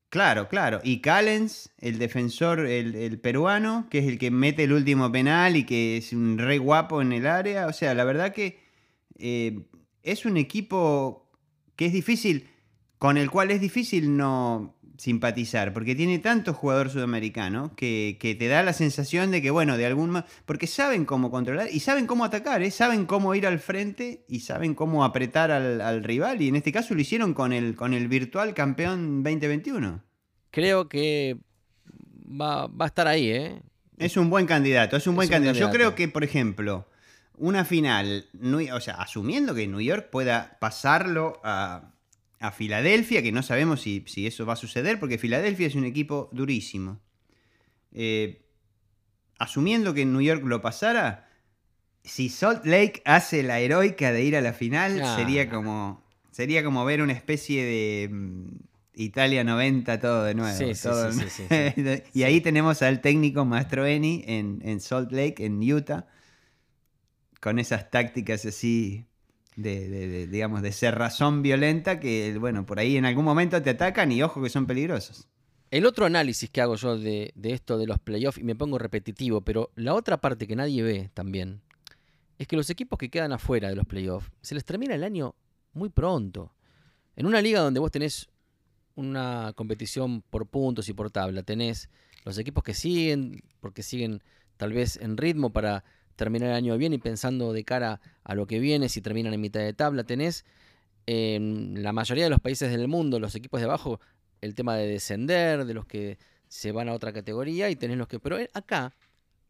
Claro, 0.08 0.48
claro. 0.48 0.80
Y 0.84 1.00
Callens, 1.00 1.70
el 1.78 1.98
defensor, 1.98 2.60
el, 2.60 2.94
el 2.94 3.18
peruano, 3.18 3.88
que 3.90 3.98
es 3.98 4.06
el 4.06 4.16
que 4.16 4.30
mete 4.30 4.62
el 4.62 4.72
último 4.72 5.10
penal 5.10 5.56
y 5.56 5.64
que 5.64 5.96
es 5.96 6.12
un 6.12 6.38
re 6.38 6.58
guapo 6.58 7.02
en 7.02 7.12
el 7.12 7.26
área. 7.26 7.66
O 7.66 7.72
sea, 7.72 7.94
la 7.94 8.04
verdad 8.04 8.32
que 8.32 8.60
eh, 9.18 9.66
es 10.04 10.24
un 10.24 10.36
equipo 10.36 11.28
que 11.74 11.86
es 11.86 11.92
difícil, 11.92 12.48
con 12.98 13.16
el 13.18 13.28
cual 13.28 13.50
es 13.50 13.60
difícil 13.60 14.16
no 14.16 14.73
simpatizar, 14.96 15.72
porque 15.72 15.94
tiene 15.94 16.18
tanto 16.18 16.54
jugador 16.54 16.90
sudamericano 16.90 17.72
que, 17.76 18.16
que 18.20 18.34
te 18.34 18.48
da 18.48 18.62
la 18.62 18.72
sensación 18.72 19.30
de 19.30 19.42
que, 19.42 19.50
bueno, 19.50 19.76
de 19.76 19.86
algún 19.86 20.22
porque 20.46 20.66
saben 20.66 21.04
cómo 21.04 21.30
controlar 21.30 21.68
y 21.72 21.80
saben 21.80 22.06
cómo 22.06 22.24
atacar, 22.24 22.62
¿eh? 22.62 22.70
saben 22.70 23.06
cómo 23.06 23.34
ir 23.34 23.46
al 23.46 23.58
frente 23.58 24.24
y 24.28 24.40
saben 24.40 24.74
cómo 24.74 25.04
apretar 25.04 25.50
al, 25.50 25.80
al 25.80 26.04
rival, 26.04 26.40
y 26.42 26.48
en 26.48 26.56
este 26.56 26.72
caso 26.72 26.94
lo 26.94 27.00
hicieron 27.00 27.34
con 27.34 27.52
el, 27.52 27.74
con 27.74 27.92
el 27.94 28.08
virtual 28.08 28.54
campeón 28.54 29.22
2021. 29.22 30.02
Creo 30.50 30.88
que 30.88 31.36
va, 32.28 32.68
va 32.68 32.84
a 32.84 32.88
estar 32.88 33.08
ahí, 33.08 33.30
¿eh? 33.30 33.62
Es 33.98 34.16
un 34.16 34.30
buen 34.30 34.46
candidato, 34.46 34.96
es 34.96 35.06
un 35.06 35.14
buen 35.14 35.26
Es 35.26 35.30
un 35.30 35.34
candidato. 35.34 35.58
Yo 35.58 35.66
candidato. 35.66 35.94
creo 35.94 35.94
que, 35.94 36.12
por 36.12 36.24
ejemplo, 36.24 36.88
una 37.36 37.64
final, 37.64 38.26
o 38.72 38.80
sea, 38.80 38.94
asumiendo 38.94 39.54
que 39.54 39.66
New 39.66 39.80
York 39.80 40.08
pueda 40.10 40.56
pasarlo 40.60 41.40
a, 41.44 41.93
a 42.46 42.52
Filadelfia, 42.52 43.22
que 43.22 43.32
no 43.32 43.42
sabemos 43.42 43.80
si, 43.80 44.04
si 44.06 44.26
eso 44.26 44.44
va 44.46 44.52
a 44.52 44.56
suceder, 44.56 44.98
porque 45.00 45.18
Filadelfia 45.18 45.66
es 45.66 45.74
un 45.74 45.84
equipo 45.84 46.28
durísimo. 46.32 47.00
Eh, 47.92 48.42
asumiendo 49.38 49.94
que 49.94 50.04
New 50.04 50.20
York 50.20 50.42
lo 50.44 50.60
pasara, 50.60 51.28
si 52.02 52.28
Salt 52.28 52.66
Lake 52.66 53.02
hace 53.04 53.42
la 53.42 53.60
heroica 53.60 54.12
de 54.12 54.22
ir 54.24 54.36
a 54.36 54.40
la 54.40 54.52
final, 54.52 55.00
Ah. 55.02 55.16
sería 55.16 55.48
como 55.48 56.04
sería 56.30 56.64
como 56.64 56.84
ver 56.84 57.00
una 57.00 57.12
especie 57.12 57.64
de 57.64 58.08
mm, 58.12 58.48
Italia 58.96 59.44
90 59.44 60.00
todo 60.00 60.24
de 60.24 60.34
nuevo. 60.34 60.56
Sí, 60.58 60.74
sí, 60.74 60.82
todo- 60.82 61.12
sí, 61.12 61.20
sí, 61.30 61.44
sí, 61.48 62.02
y 62.12 62.22
ahí 62.24 62.40
tenemos 62.40 62.82
al 62.82 63.00
técnico 63.00 63.44
Mastroeni 63.44 64.22
en, 64.26 64.60
en 64.64 64.80
Salt 64.80 65.12
Lake, 65.12 65.44
en 65.46 65.60
Utah, 65.72 66.06
con 67.40 67.58
esas 67.58 67.90
tácticas 67.90 68.44
así 68.46 69.06
de, 69.56 69.88
de- 69.88 70.08
de, 70.08 70.26
digamos, 70.26 70.62
de 70.62 70.72
cerrazón 70.72 71.42
violenta 71.42 72.00
que, 72.00 72.36
bueno, 72.38 72.66
por 72.66 72.78
ahí 72.78 72.96
en 72.96 73.04
algún 73.04 73.24
momento 73.24 73.60
te 73.62 73.70
atacan 73.70 74.10
y 74.12 74.22
ojo 74.22 74.42
que 74.42 74.50
son 74.50 74.66
peligrosos. 74.66 75.28
El 75.70 75.86
otro 75.86 76.06
análisis 76.06 76.50
que 76.50 76.60
hago 76.60 76.76
yo 76.76 76.98
de, 76.98 77.32
de 77.34 77.52
esto 77.52 77.78
de 77.78 77.86
los 77.86 77.98
playoffs, 77.98 78.38
y 78.38 78.44
me 78.44 78.54
pongo 78.54 78.78
repetitivo, 78.78 79.40
pero 79.40 79.70
la 79.74 79.94
otra 79.94 80.18
parte 80.18 80.46
que 80.46 80.54
nadie 80.56 80.82
ve 80.82 81.10
también, 81.14 81.62
es 82.38 82.46
que 82.46 82.56
los 82.56 82.70
equipos 82.70 82.98
que 82.98 83.08
quedan 83.10 83.32
afuera 83.32 83.68
de 83.68 83.76
los 83.76 83.86
playoffs, 83.86 84.30
se 84.40 84.54
les 84.54 84.64
termina 84.64 84.94
el 84.94 85.04
año 85.04 85.34
muy 85.72 85.88
pronto. 85.88 86.52
En 87.16 87.26
una 87.26 87.40
liga 87.40 87.60
donde 87.60 87.80
vos 87.80 87.90
tenés 87.90 88.28
una 88.96 89.52
competición 89.56 90.22
por 90.22 90.46
puntos 90.46 90.88
y 90.88 90.92
por 90.92 91.10
tabla, 91.10 91.42
tenés 91.42 91.88
los 92.24 92.38
equipos 92.38 92.62
que 92.62 92.74
siguen, 92.74 93.42
porque 93.60 93.82
siguen 93.82 94.22
tal 94.56 94.72
vez 94.72 94.96
en 94.96 95.16
ritmo 95.16 95.50
para 95.52 95.84
terminar 96.16 96.50
el 96.50 96.54
año 96.54 96.76
bien 96.78 96.92
y 96.92 96.98
pensando 96.98 97.52
de 97.52 97.64
cara 97.64 98.00
a 98.22 98.34
lo 98.34 98.46
que 98.46 98.58
viene, 98.58 98.88
si 98.88 99.00
terminan 99.00 99.34
en 99.34 99.40
mitad 99.40 99.60
de 99.60 99.72
tabla, 99.72 100.04
tenés 100.04 100.44
en 101.06 101.82
la 101.82 101.92
mayoría 101.92 102.24
de 102.24 102.30
los 102.30 102.40
países 102.40 102.70
del 102.70 102.88
mundo, 102.88 103.18
los 103.20 103.34
equipos 103.34 103.60
de 103.60 103.66
abajo, 103.66 104.00
el 104.40 104.54
tema 104.54 104.76
de 104.76 104.86
descender, 104.86 105.64
de 105.64 105.74
los 105.74 105.86
que 105.86 106.18
se 106.48 106.72
van 106.72 106.88
a 106.88 106.92
otra 106.92 107.12
categoría 107.12 107.68
y 107.70 107.76
tenés 107.76 107.96
los 107.96 108.08
que... 108.08 108.18
Pero 108.20 108.38
eh, 108.38 108.48
acá, 108.54 108.94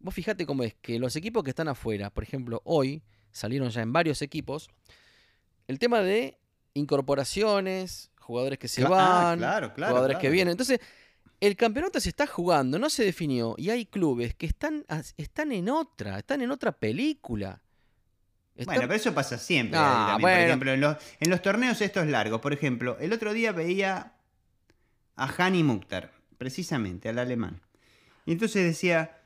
vos 0.00 0.14
fijate 0.14 0.46
cómo 0.46 0.62
es 0.62 0.74
que 0.80 0.98
los 0.98 1.14
equipos 1.16 1.44
que 1.44 1.50
están 1.50 1.68
afuera, 1.68 2.10
por 2.10 2.24
ejemplo, 2.24 2.60
hoy 2.64 3.02
salieron 3.30 3.68
ya 3.70 3.82
en 3.82 3.92
varios 3.92 4.22
equipos, 4.22 4.68
el 5.68 5.78
tema 5.78 6.00
de 6.00 6.38
incorporaciones, 6.74 8.10
jugadores 8.18 8.58
que 8.58 8.68
se 8.68 8.82
Cla- 8.82 8.86
ah, 8.86 9.24
van, 9.24 9.38
claro, 9.38 9.74
claro, 9.74 9.92
jugadores 9.92 10.18
que 10.18 10.30
vienen. 10.30 10.52
Entonces, 10.52 10.80
el 11.46 11.56
campeonato 11.56 12.00
se 12.00 12.08
está 12.08 12.26
jugando, 12.26 12.78
no 12.78 12.88
se 12.90 13.04
definió, 13.04 13.54
y 13.58 13.70
hay 13.70 13.86
clubes 13.86 14.34
que 14.34 14.46
están, 14.46 14.84
están 15.16 15.52
en 15.52 15.68
otra, 15.68 16.18
están 16.18 16.42
en 16.42 16.50
otra 16.50 16.72
película. 16.72 17.60
Están- 18.54 18.66
Bueno, 18.76 18.82
pero 18.88 18.94
eso 18.94 19.12
pasa 19.14 19.36
siempre. 19.38 19.78
Ah, 19.80 20.16
bueno. 20.20 20.36
Por 20.36 20.46
ejemplo, 20.46 20.72
en 20.72 20.80
los, 20.80 20.96
en 21.20 21.30
los 21.30 21.42
torneos 21.42 21.80
estos 21.80 22.06
largos, 22.06 22.40
por 22.40 22.52
ejemplo, 22.52 22.96
el 23.00 23.12
otro 23.12 23.32
día 23.32 23.52
veía 23.52 24.12
a 25.16 25.26
Hani 25.38 25.62
Mukhtar, 25.64 26.12
precisamente, 26.38 27.08
al 27.08 27.18
alemán. 27.18 27.60
Y 28.26 28.32
entonces 28.32 28.64
decía, 28.64 29.18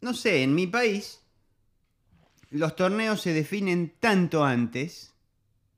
no 0.00 0.14
sé, 0.14 0.42
en 0.44 0.54
mi 0.54 0.66
país 0.66 1.20
los 2.50 2.76
torneos 2.76 3.20
se 3.20 3.32
definen 3.32 3.92
tanto 3.98 4.44
antes 4.44 5.14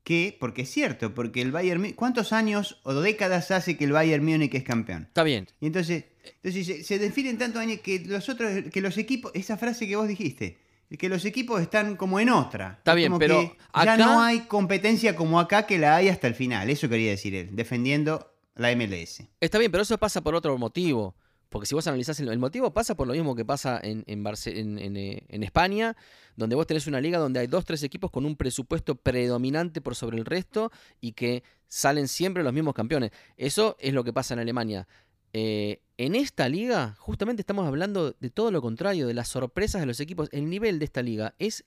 que, 0.09 0.35
porque 0.39 0.63
es 0.63 0.71
cierto, 0.71 1.13
porque 1.13 1.39
el 1.39 1.51
Bayern 1.51 1.91
¿cuántos 1.93 2.33
años 2.33 2.79
o 2.81 2.95
décadas 2.95 3.51
hace 3.51 3.77
que 3.77 3.83
el 3.85 3.91
Bayern 3.91 4.25
Múnich 4.25 4.55
es 4.55 4.63
campeón? 4.63 5.03
Está 5.03 5.21
bien. 5.21 5.45
Y 5.61 5.67
entonces, 5.67 6.05
entonces 6.41 6.65
se, 6.65 6.83
se 6.83 6.97
definen 6.97 7.37
tantos 7.37 7.61
años 7.61 7.79
que 7.83 7.99
los 7.99 8.27
otros, 8.27 8.51
que 8.73 8.81
los 8.81 8.97
equipos, 8.97 9.31
esa 9.35 9.55
frase 9.55 9.87
que 9.87 9.95
vos 9.95 10.07
dijiste, 10.07 10.57
que 10.97 11.09
los 11.09 11.25
equipos 11.25 11.61
están 11.61 11.95
como 11.95 12.19
en 12.19 12.31
otra. 12.31 12.77
Está 12.79 12.95
bien, 12.95 13.09
Como 13.09 13.19
pero 13.19 13.39
que 13.41 13.57
ya 13.75 13.93
acá- 13.93 13.97
no 13.97 14.19
hay 14.23 14.39
competencia 14.47 15.15
como 15.15 15.39
acá 15.39 15.67
que 15.67 15.77
la 15.77 15.95
hay 15.97 16.09
hasta 16.09 16.25
el 16.25 16.33
final. 16.33 16.71
Eso 16.71 16.89
quería 16.89 17.11
decir 17.11 17.35
él, 17.35 17.55
defendiendo 17.55 18.33
la 18.55 18.71
MLS. 18.75 19.23
Está 19.39 19.59
bien, 19.59 19.69
pero 19.71 19.83
eso 19.83 19.95
pasa 19.99 20.21
por 20.21 20.33
otro 20.33 20.57
motivo. 20.57 21.15
Porque 21.49 21.65
si 21.65 21.75
vos 21.75 21.87
analizás 21.87 22.19
el, 22.19 22.39
motivo, 22.39 22.71
pasa 22.73 22.95
por 22.95 23.07
lo 23.07 23.13
mismo 23.13 23.35
que 23.35 23.43
pasa 23.43 23.79
en- 23.81 24.03
en, 24.07 24.97
eh, 24.97 25.23
en 25.27 25.43
España, 25.43 25.97
donde 26.35 26.55
vos 26.55 26.67
tenés 26.67 26.85
una 26.87 27.01
liga 27.01 27.17
donde 27.17 27.39
hay 27.39 27.47
dos, 27.47 27.65
tres 27.65 27.81
equipos 27.83 28.11
con 28.11 28.25
un 28.25 28.35
presupuesto 28.35 28.95
predominante 28.95 29.81
por 29.81 29.95
sobre 29.95 30.17
el 30.17 30.25
resto 30.25 30.71
y 31.01 31.13
que 31.13 31.43
salen 31.67 32.07
siempre 32.07 32.43
los 32.43 32.53
mismos 32.53 32.73
campeones. 32.75 33.11
Eso 33.35 33.75
es 33.79 33.93
lo 33.93 34.03
que 34.03 34.13
pasa 34.13 34.35
en 34.35 34.39
Alemania. 34.39 34.87
Eh, 35.33 35.81
en 35.97 36.15
esta 36.15 36.47
liga, 36.49 36.95
justamente 36.99 37.41
estamos 37.41 37.67
hablando 37.67 38.15
de 38.19 38.29
todo 38.29 38.51
lo 38.51 38.61
contrario, 38.61 39.07
de 39.07 39.13
las 39.13 39.27
sorpresas 39.27 39.81
de 39.81 39.87
los 39.87 39.99
equipos. 39.99 40.29
El 40.31 40.49
nivel 40.49 40.79
de 40.79 40.85
esta 40.85 41.01
liga 41.01 41.35
es 41.39 41.65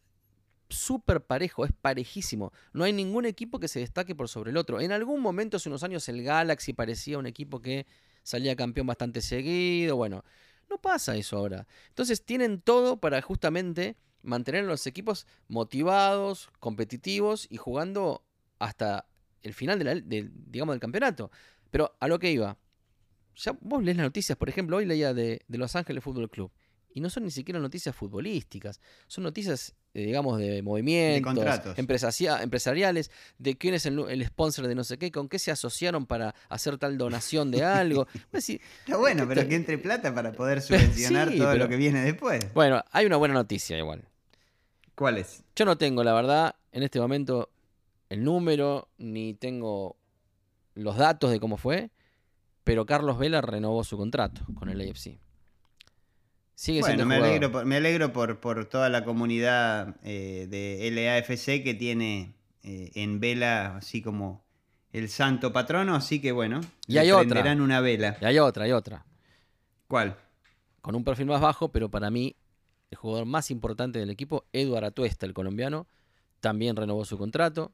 súper 0.68 1.20
parejo, 1.22 1.64
es 1.64 1.72
parejísimo. 1.72 2.52
No 2.72 2.84
hay 2.84 2.92
ningún 2.92 3.26
equipo 3.26 3.60
que 3.60 3.68
se 3.68 3.80
destaque 3.80 4.14
por 4.14 4.28
sobre 4.28 4.50
el 4.50 4.56
otro. 4.56 4.80
En 4.80 4.90
algún 4.92 5.20
momento, 5.20 5.58
hace 5.58 5.68
unos 5.68 5.82
años, 5.82 6.08
el 6.08 6.22
Galaxy 6.22 6.72
parecía 6.72 7.18
un 7.18 7.26
equipo 7.26 7.60
que 7.60 7.86
salía 8.22 8.56
campeón 8.56 8.86
bastante 8.86 9.20
seguido. 9.20 9.96
Bueno, 9.96 10.24
no 10.68 10.78
pasa 10.78 11.16
eso 11.16 11.36
ahora. 11.36 11.66
Entonces 11.88 12.24
tienen 12.24 12.60
todo 12.60 12.98
para 12.98 13.20
justamente 13.22 13.96
mantener 14.22 14.64
a 14.64 14.68
los 14.68 14.86
equipos 14.86 15.26
motivados, 15.48 16.50
competitivos 16.60 17.46
y 17.50 17.56
jugando 17.56 18.24
hasta 18.58 19.06
el 19.42 19.54
final 19.54 19.78
de 19.80 20.30
digamos, 20.46 20.74
del 20.74 20.80
campeonato. 20.80 21.30
Pero 21.70 21.96
a 22.00 22.08
lo 22.08 22.18
que 22.18 22.30
iba, 22.30 22.56
ya 23.34 23.56
vos 23.60 23.82
lees 23.82 23.96
las 23.96 24.06
noticias, 24.06 24.38
por 24.38 24.48
ejemplo, 24.48 24.76
hoy 24.76 24.86
leía 24.86 25.14
de, 25.14 25.42
de 25.46 25.58
Los 25.58 25.74
Ángeles 25.76 26.04
Fútbol 26.04 26.30
Club. 26.30 26.52
Y 26.94 27.00
no 27.00 27.10
son 27.10 27.24
ni 27.24 27.30
siquiera 27.30 27.58
noticias 27.58 27.96
futbolísticas, 27.96 28.80
son 29.06 29.24
noticias, 29.24 29.74
digamos, 29.94 30.38
de 30.38 30.62
movimientos, 30.62 31.76
empresariales, 31.76 33.10
de 33.38 33.56
quién 33.58 33.74
es 33.74 33.86
el, 33.86 34.24
sponsor 34.26 34.66
de 34.66 34.74
no 34.74 34.84
sé 34.84 34.98
qué, 34.98 35.10
con 35.12 35.28
qué 35.28 35.38
se 35.38 35.50
asociaron 35.50 36.06
para 36.06 36.34
hacer 36.48 36.78
tal 36.78 36.96
donación 36.96 37.50
de 37.50 37.62
algo. 37.64 38.06
Decís, 38.32 38.60
Está 38.86 38.96
bueno, 38.96 39.26
pero 39.28 39.46
que 39.46 39.54
entre 39.54 39.78
plata 39.78 40.14
para 40.14 40.32
poder 40.32 40.62
subvencionar 40.62 41.30
Sí, 41.30 41.38
todo 41.38 41.52
pero- 41.52 41.64
lo 41.64 41.68
que 41.68 41.76
viene 41.76 42.00
después. 42.02 42.52
bueno, 42.54 42.82
hay 42.90 43.06
una 43.06 43.16
buena 43.16 43.34
noticia 43.34 43.76
igual. 43.78 44.04
¿Cuál 44.94 45.18
es? 45.18 45.42
Yo 45.56 45.64
no 45.64 45.76
tengo, 45.76 46.04
la 46.04 46.12
verdad, 46.14 46.54
en 46.72 46.82
este 46.82 47.00
momento 47.00 47.50
el 48.08 48.24
número, 48.24 48.88
ni 48.98 49.34
tengo 49.34 49.96
los 50.74 50.96
datos 50.96 51.30
de 51.30 51.40
cómo 51.40 51.56
fue, 51.56 51.90
pero 52.64 52.86
Carlos 52.86 53.18
Vela 53.18 53.40
renovó 53.40 53.84
su 53.84 53.96
contrato 53.96 54.42
con 54.54 54.68
el 54.68 54.80
AFC. 54.80 55.18
Sigue 56.62 56.78
Bueno, 56.78 56.94
siendo 56.94 57.06
me 57.06 57.16
jugador. 57.16 57.28
alegro, 57.30 57.50
por, 57.50 57.64
me 57.64 57.76
alegro 57.76 58.12
por, 58.12 58.38
por 58.38 58.66
toda 58.66 58.88
la 58.88 59.04
comunidad 59.04 59.96
eh, 60.04 60.46
de 60.48 60.88
LAFC 60.92 61.64
que 61.64 61.74
tiene 61.74 62.36
eh, 62.62 62.92
en 62.94 63.18
vela 63.18 63.78
así 63.78 64.00
como 64.00 64.44
el 64.92 65.08
santo 65.08 65.52
patrono, 65.52 65.96
así 65.96 66.20
que 66.20 66.30
bueno, 66.30 66.60
Y 66.86 66.98
hay 66.98 67.10
otra. 67.10 67.52
una 67.54 67.80
vela. 67.80 68.16
Y 68.20 68.26
hay 68.26 68.38
otra, 68.38 68.62
hay 68.66 68.70
otra. 68.70 69.04
¿Cuál? 69.88 70.16
Con 70.82 70.94
un 70.94 71.02
perfil 71.02 71.26
más 71.26 71.40
bajo, 71.40 71.72
pero 71.72 71.90
para 71.90 72.12
mí 72.12 72.36
el 72.92 72.96
jugador 72.96 73.26
más 73.26 73.50
importante 73.50 73.98
del 73.98 74.10
equipo, 74.10 74.44
Eduard 74.52 74.84
Atuesta, 74.84 75.26
el 75.26 75.34
colombiano, 75.34 75.88
también 76.38 76.76
renovó 76.76 77.04
su 77.04 77.18
contrato. 77.18 77.72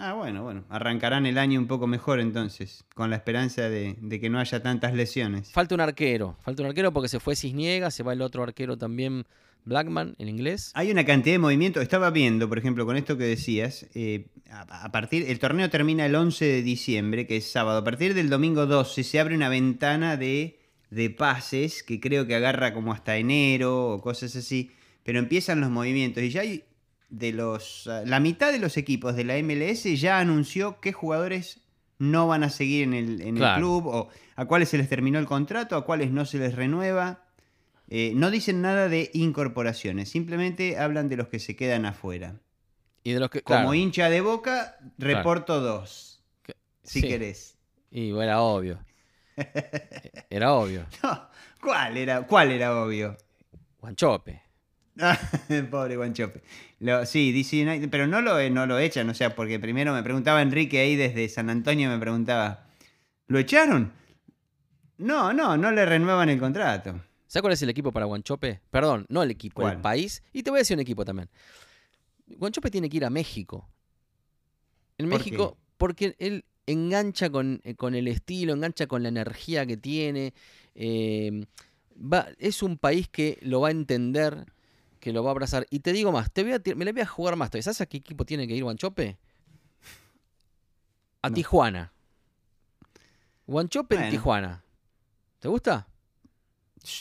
Ah, 0.00 0.14
bueno, 0.14 0.44
bueno, 0.44 0.64
arrancarán 0.68 1.26
el 1.26 1.38
año 1.38 1.58
un 1.58 1.66
poco 1.66 1.88
mejor 1.88 2.20
entonces, 2.20 2.84
con 2.94 3.10
la 3.10 3.16
esperanza 3.16 3.68
de, 3.68 3.96
de 4.00 4.20
que 4.20 4.30
no 4.30 4.38
haya 4.38 4.62
tantas 4.62 4.94
lesiones. 4.94 5.50
Falta 5.50 5.74
un 5.74 5.80
arquero, 5.80 6.36
falta 6.40 6.62
un 6.62 6.68
arquero 6.68 6.92
porque 6.92 7.08
se 7.08 7.18
fue 7.18 7.34
Cisniega, 7.34 7.90
se 7.90 8.04
va 8.04 8.12
el 8.12 8.22
otro 8.22 8.44
arquero 8.44 8.78
también, 8.78 9.26
Blackman, 9.64 10.14
en 10.18 10.28
inglés. 10.28 10.70
Hay 10.74 10.92
una 10.92 11.04
cantidad 11.04 11.34
de 11.34 11.40
movimientos. 11.40 11.82
Estaba 11.82 12.10
viendo, 12.10 12.48
por 12.48 12.58
ejemplo, 12.58 12.86
con 12.86 12.96
esto 12.96 13.18
que 13.18 13.24
decías, 13.24 13.86
eh, 13.94 14.28
a, 14.50 14.84
a 14.84 14.92
partir, 14.92 15.24
el 15.28 15.38
torneo 15.40 15.68
termina 15.68 16.06
el 16.06 16.14
11 16.14 16.44
de 16.44 16.62
diciembre, 16.62 17.26
que 17.26 17.36
es 17.36 17.50
sábado. 17.50 17.78
A 17.78 17.84
partir 17.84 18.14
del 18.14 18.30
domingo 18.30 18.66
12 18.66 19.02
se 19.02 19.18
abre 19.18 19.34
una 19.34 19.48
ventana 19.48 20.16
de, 20.16 20.60
de 20.90 21.10
pases 21.10 21.82
que 21.82 21.98
creo 22.00 22.26
que 22.26 22.36
agarra 22.36 22.72
como 22.72 22.92
hasta 22.92 23.16
enero 23.16 23.88
o 23.88 24.00
cosas 24.00 24.34
así. 24.36 24.70
Pero 25.02 25.18
empiezan 25.18 25.60
los 25.60 25.70
movimientos 25.70 26.22
y 26.22 26.30
ya 26.30 26.42
hay 26.42 26.64
de 27.08 27.32
los... 27.32 27.86
ah, 27.86 28.02
La 28.06 28.20
mitad 28.20 28.52
de 28.52 28.58
los 28.58 28.76
equipos 28.76 29.16
de 29.16 29.24
la 29.24 29.36
MLS 29.42 29.84
ya 30.00 30.18
anunció 30.20 30.80
qué 30.80 30.92
jugadores 30.92 31.60
no 31.98 32.28
van 32.28 32.44
a 32.44 32.50
seguir 32.50 32.84
en 32.84 32.94
el, 32.94 33.20
en 33.22 33.38
el 33.38 33.54
club 33.56 33.86
o 33.86 34.08
a 34.36 34.44
cuáles 34.44 34.68
se 34.68 34.78
les 34.78 34.88
terminó 34.88 35.18
el 35.18 35.26
contrato, 35.26 35.76
a 35.76 35.84
cuáles 35.84 36.10
no 36.10 36.24
se 36.26 36.38
les 36.38 36.54
renueva. 36.54 37.24
Eh, 37.88 38.12
no 38.14 38.30
dicen 38.30 38.60
nada 38.60 38.88
de 38.88 39.10
incorporaciones, 39.14 40.10
simplemente 40.10 40.78
hablan 40.78 41.08
de 41.08 41.16
los 41.16 41.28
que 41.28 41.38
se 41.38 41.56
quedan 41.56 41.86
afuera. 41.86 42.36
Y 43.02 43.12
de 43.12 43.20
los 43.20 43.30
que. 43.30 43.40
Como 43.42 43.58
claro, 43.60 43.74
hincha 43.74 44.10
de 44.10 44.20
boca, 44.20 44.76
reporto 44.98 45.60
dos, 45.60 46.22
que- 46.42 46.54
si 46.82 47.00
sí, 47.00 47.08
querés. 47.08 47.56
Y 47.90 48.10
bueno, 48.12 48.24
era 48.32 48.40
obvio. 48.42 48.78
Era 50.30 50.52
obvio. 50.52 50.84
No, 51.02 51.28
¿cuál, 51.62 51.96
era, 51.96 52.26
¿Cuál 52.26 52.50
era 52.50 52.82
obvio? 52.82 53.16
Guanchope. 53.80 54.42
Pobre 55.70 55.96
Guanchope. 55.96 56.42
Lo- 56.80 57.06
sí, 57.06 57.32
DC 57.32 57.62
United, 57.62 57.88
pero 57.90 58.06
no 58.06 58.20
lo, 58.20 58.48
no 58.50 58.66
lo 58.66 58.78
echan, 58.78 59.08
o 59.08 59.14
sea, 59.14 59.34
porque 59.34 59.58
primero 59.58 59.92
me 59.94 60.02
preguntaba 60.02 60.42
Enrique 60.42 60.78
ahí 60.80 60.96
desde 60.96 61.28
San 61.28 61.50
Antonio, 61.50 61.88
me 61.90 61.98
preguntaba, 61.98 62.66
¿lo 63.28 63.38
echaron? 63.38 63.92
No, 64.98 65.32
no, 65.32 65.56
no 65.56 65.70
le 65.70 65.86
renuevan 65.86 66.28
el 66.28 66.38
contrato. 66.40 67.00
¿Sabes 67.28 67.42
cuál 67.42 67.52
es 67.52 67.62
el 67.62 67.68
equipo 67.70 67.92
para 67.92 68.06
Guanchope? 68.06 68.60
Perdón, 68.70 69.06
no 69.08 69.22
el 69.22 69.30
equipo, 69.30 69.68
el 69.68 69.78
país. 69.80 70.22
Y 70.32 70.42
te 70.42 70.50
voy 70.50 70.58
a 70.58 70.62
decir 70.62 70.76
un 70.76 70.80
equipo 70.80 71.04
también. 71.04 71.28
Guanchope 72.26 72.70
tiene 72.70 72.88
que 72.88 72.96
ir 72.96 73.04
a 73.04 73.10
México. 73.10 73.68
En 74.96 75.08
¿Por 75.08 75.18
México, 75.18 75.56
porque 75.76 76.16
él 76.18 76.44
engancha 76.66 77.30
con, 77.30 77.60
eh, 77.64 77.74
con 77.74 77.94
el 77.94 78.08
estilo, 78.08 78.52
engancha 78.54 78.86
con 78.86 79.02
la 79.02 79.08
energía 79.10 79.64
que 79.66 79.76
tiene. 79.76 80.34
eh, 80.74 81.44
va- 81.96 82.28
es 82.38 82.62
un 82.62 82.78
país 82.78 83.08
que 83.08 83.38
lo 83.42 83.60
va 83.60 83.68
a 83.68 83.72
entender, 83.72 84.46
que 84.98 85.12
lo 85.12 85.22
va 85.22 85.30
a 85.30 85.32
abrazar. 85.32 85.66
Y 85.70 85.80
te 85.80 85.92
digo 85.92 86.12
más, 86.12 86.32
te 86.32 86.42
voy 86.42 86.52
a 86.52 86.60
me 86.76 86.84
la 86.84 86.92
voy 86.92 87.00
a 87.02 87.06
jugar 87.06 87.36
más. 87.36 87.50
¿Sabes 87.50 87.80
a 87.80 87.86
qué 87.86 87.96
equipo 87.98 88.24
tiene 88.24 88.46
que 88.46 88.54
ir 88.54 88.62
Guanchope? 88.64 89.16
A 91.22 91.28
No. 91.30 91.34
Tijuana. 91.34 91.92
Guanchope 93.46 93.96
en. 93.96 94.10
Tijuana. 94.10 94.62
¿Te 95.40 95.48
gusta? 95.48 95.86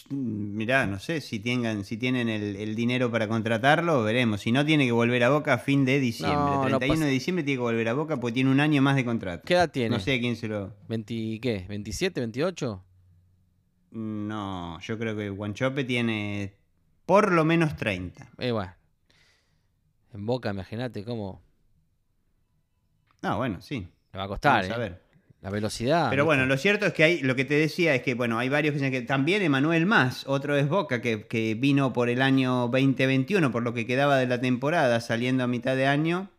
Mirá, 0.10 0.86
no 0.88 1.00
sé 1.00 1.22
si, 1.22 1.40
tengan, 1.40 1.86
si 1.86 1.98
tienen 1.98 2.30
el, 2.30 2.56
el 2.56 2.76
dinero 2.76 3.12
para 3.12 3.28
contratarlo, 3.28 4.04
veremos. 4.04 4.42
Si 4.42 4.52
no, 4.52 4.66
tiene 4.66 4.86
que 4.86 4.92
volver 4.92 5.24
a 5.24 5.30
Boca 5.30 5.54
a 5.54 5.58
fin 5.60 5.86
de 5.86 6.00
diciembre. 6.00 6.36
No, 6.38 6.56
no 6.64 6.80
31 6.80 6.94
pasa- 6.96 7.06
de 7.06 7.12
diciembre 7.12 7.44
tiene 7.44 7.58
que 7.58 7.62
volver 7.64 7.88
a 7.88 7.94
Boca 7.94 8.18
porque 8.20 8.34
tiene 8.34 8.50
un 8.52 8.60
año 8.60 8.82
más 8.82 8.96
de 8.96 9.06
contrato. 9.06 9.44
¿Qué 9.46 9.54
edad 9.54 9.70
tiene? 9.72 9.90
No 9.90 10.00
sé 10.00 10.16
a 10.16 10.20
quién 10.20 10.36
se 10.36 10.48
lo... 10.48 10.76
¿20 10.90 11.40
qué? 11.40 11.68
¿27, 11.70 12.14
28? 12.16 12.84
No, 13.92 14.80
yo 14.82 14.98
creo 14.98 15.16
que 15.16 15.30
Guanchope 15.30 15.84
tiene 15.84 16.54
por 17.08 17.32
lo 17.32 17.46
menos 17.46 17.76
30. 17.78 18.32
Eh, 18.38 18.52
bueno. 18.52 18.76
En 20.14 20.26
Boca, 20.26 20.52
imagínate 20.52 21.04
cómo 21.04 21.42
No, 23.24 23.38
bueno, 23.38 23.62
sí. 23.62 23.88
le 24.12 24.20
va 24.20 24.26
a 24.26 24.28
costar, 24.28 24.64
Vamos 24.64 24.72
a 24.72 24.76
¿eh? 24.76 24.90
ver. 24.90 25.08
La 25.42 25.50
velocidad. 25.50 26.10
Pero 26.10 26.26
bueno, 26.26 26.46
lo 26.46 26.58
cierto 26.58 26.86
es 26.88 26.94
que 26.94 27.04
hay, 27.04 27.20
lo 27.22 27.36
que 27.36 27.46
te 27.46 27.54
decía 27.54 27.96
es 27.96 28.02
que, 28.02 28.14
bueno, 28.14 28.40
hay 28.40 28.50
varios 28.50 28.74
que 28.74 28.80
dicen 28.80 28.92
que 28.92 29.02
también 29.04 29.42
Emanuel 29.42 29.86
Más, 29.86 30.26
otro 30.28 30.58
es 30.58 30.68
Boca, 30.68 31.00
que, 31.02 31.28
que 31.28 31.56
vino 31.56 31.94
por 31.94 32.10
el 32.10 32.22
año 32.22 32.68
2021, 32.68 33.52
por 33.52 33.64
lo 33.64 33.74
que 33.74 33.86
quedaba 33.86 34.18
de 34.18 34.28
la 34.28 34.42
temporada, 34.42 35.00
saliendo 35.00 35.44
a 35.44 35.48
mitad 35.48 35.76
de 35.76 35.88
año, 35.88 36.30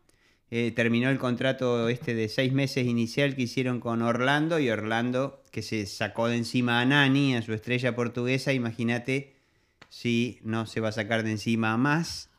eh, 0.50 0.72
terminó 0.72 1.09
el 1.09 1.18
contrato 1.18 1.88
este 1.88 2.14
de 2.14 2.28
seis 2.28 2.52
meses 2.52 2.87
inicial 2.87 3.37
que 3.37 3.42
hicieron 3.42 3.81
con 3.81 4.02
Orlando, 4.02 4.59
y 4.59 4.68
Orlando, 4.68 5.42
que 5.50 5.62
se 5.62 5.87
sacó 5.87 6.28
de 6.28 6.37
encima 6.37 6.81
a 6.81 6.85
Nani, 6.85 7.37
a 7.37 7.42
su 7.42 7.54
estrella 7.54 7.94
portuguesa, 7.94 8.52
imagínate 8.52 9.38
si 9.88 10.38
no 10.42 10.66
se 10.66 10.81
va 10.81 10.88
a 10.88 10.92
sacar 10.92 11.22
de 11.22 11.31
encima 11.33 11.77
Más. 11.77 12.31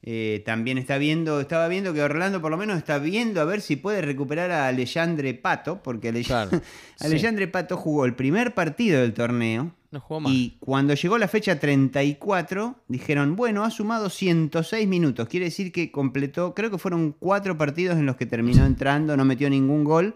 Eh, 0.00 0.42
también 0.46 0.78
está 0.78 0.96
viendo, 0.96 1.40
estaba 1.40 1.66
viendo 1.66 1.92
que 1.92 2.00
Orlando 2.02 2.40
por 2.40 2.52
lo 2.52 2.56
menos 2.56 2.78
está 2.78 2.98
viendo 3.00 3.40
a 3.40 3.44
ver 3.44 3.60
si 3.60 3.74
puede 3.74 4.00
recuperar 4.00 4.52
a 4.52 4.68
Alejandre 4.68 5.34
Pato, 5.34 5.82
porque 5.82 6.12
Alej- 6.12 6.26
Claro. 6.26 6.50
Sí. 6.96 7.06
Alejandre 7.06 7.48
Pato 7.48 7.76
jugó 7.76 8.04
el 8.04 8.14
primer 8.14 8.54
partido 8.54 9.00
del 9.00 9.12
torneo 9.12 9.74
No 9.90 9.98
jugó 10.00 10.20
más. 10.20 10.32
y 10.32 10.56
cuando 10.60 10.94
llegó 10.94 11.18
la 11.18 11.26
fecha 11.26 11.58
34 11.58 12.76
dijeron, 12.86 13.34
bueno, 13.34 13.64
ha 13.64 13.70
sumado 13.72 14.08
106 14.08 14.86
minutos, 14.86 15.26
quiere 15.28 15.46
decir 15.46 15.72
que 15.72 15.90
completó, 15.90 16.54
creo 16.54 16.70
que 16.70 16.78
fueron 16.78 17.10
cuatro 17.18 17.58
partidos 17.58 17.98
en 17.98 18.06
los 18.06 18.14
que 18.14 18.26
terminó 18.26 18.64
entrando, 18.66 19.16
no 19.16 19.24
metió 19.24 19.50
ningún 19.50 19.82
gol, 19.82 20.14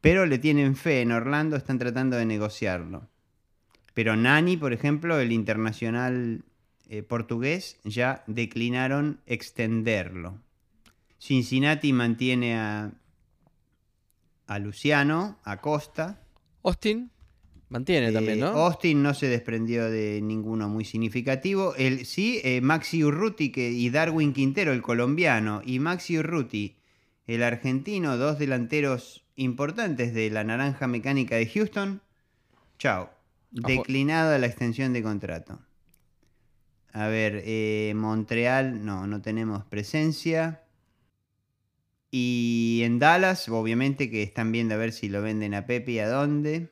pero 0.00 0.24
le 0.24 0.38
tienen 0.38 0.76
fe 0.76 1.00
en 1.00 1.10
Orlando, 1.10 1.56
están 1.56 1.80
tratando 1.80 2.16
de 2.16 2.26
negociarlo. 2.26 3.08
Pero 3.96 4.14
Nani, 4.14 4.58
por 4.58 4.74
ejemplo, 4.74 5.18
el 5.18 5.32
internacional 5.32 6.44
eh, 6.90 7.02
portugués, 7.02 7.78
ya 7.82 8.24
declinaron 8.26 9.20
extenderlo. 9.24 10.38
Cincinnati 11.18 11.94
mantiene 11.94 12.58
a, 12.58 12.92
a 14.48 14.58
Luciano, 14.58 15.38
a 15.44 15.62
Costa. 15.62 16.20
Austin 16.62 17.10
mantiene 17.70 18.12
también, 18.12 18.36
Eh, 18.36 18.40
¿no? 18.42 18.48
Austin 18.48 19.02
no 19.02 19.14
se 19.14 19.28
desprendió 19.28 19.90
de 19.90 20.20
ninguno 20.20 20.68
muy 20.68 20.84
significativo. 20.84 21.74
El, 21.76 22.04
sí, 22.04 22.42
eh, 22.44 22.60
Maxi 22.60 23.02
Urruti 23.02 23.50
que, 23.50 23.70
y 23.70 23.88
Darwin 23.88 24.34
Quintero, 24.34 24.74
el 24.74 24.82
colombiano, 24.82 25.62
y 25.64 25.78
Maxi 25.78 26.18
Urruti, 26.18 26.76
el 27.26 27.42
argentino, 27.42 28.18
dos 28.18 28.38
delanteros 28.38 29.24
importantes 29.36 30.12
de 30.12 30.28
la 30.28 30.44
naranja 30.44 30.86
mecánica 30.86 31.36
de 31.36 31.46
Houston. 31.46 32.02
Chao. 32.78 33.15
Declinada 33.62 34.38
la 34.38 34.46
extensión 34.46 34.92
de 34.92 35.02
contrato. 35.02 35.58
A 36.92 37.08
ver, 37.08 37.42
eh, 37.44 37.92
Montreal, 37.96 38.84
no, 38.84 39.06
no 39.06 39.20
tenemos 39.22 39.64
presencia. 39.64 40.62
Y 42.10 42.80
en 42.84 42.98
Dallas, 42.98 43.48
obviamente 43.48 44.10
que 44.10 44.22
están 44.22 44.52
viendo 44.52 44.74
a 44.74 44.78
ver 44.78 44.92
si 44.92 45.08
lo 45.08 45.22
venden 45.22 45.54
a 45.54 45.66
Pepe 45.66 45.92
y 45.92 45.98
a 45.98 46.08
dónde. 46.08 46.70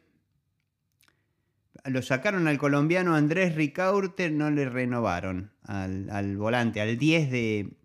Lo 1.85 2.01
sacaron 2.01 2.49
al 2.49 2.57
colombiano 2.57 3.15
Andrés 3.15 3.55
Ricaurte, 3.55 4.31
no 4.31 4.51
le 4.51 4.69
renovaron 4.69 5.53
al, 5.63 6.09
al 6.09 6.37
volante, 6.39 6.81
al 6.81 6.97
10 6.97 7.31
de 7.31 7.77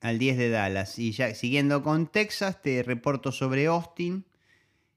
al 0.00 0.18
10 0.18 0.36
de 0.36 0.48
Dallas. 0.50 0.98
Y 0.98 1.12
ya 1.12 1.34
siguiendo 1.34 1.82
con 1.82 2.06
Texas, 2.06 2.62
te 2.62 2.82
reporto 2.82 3.32
sobre 3.32 3.66
Austin. 3.66 4.24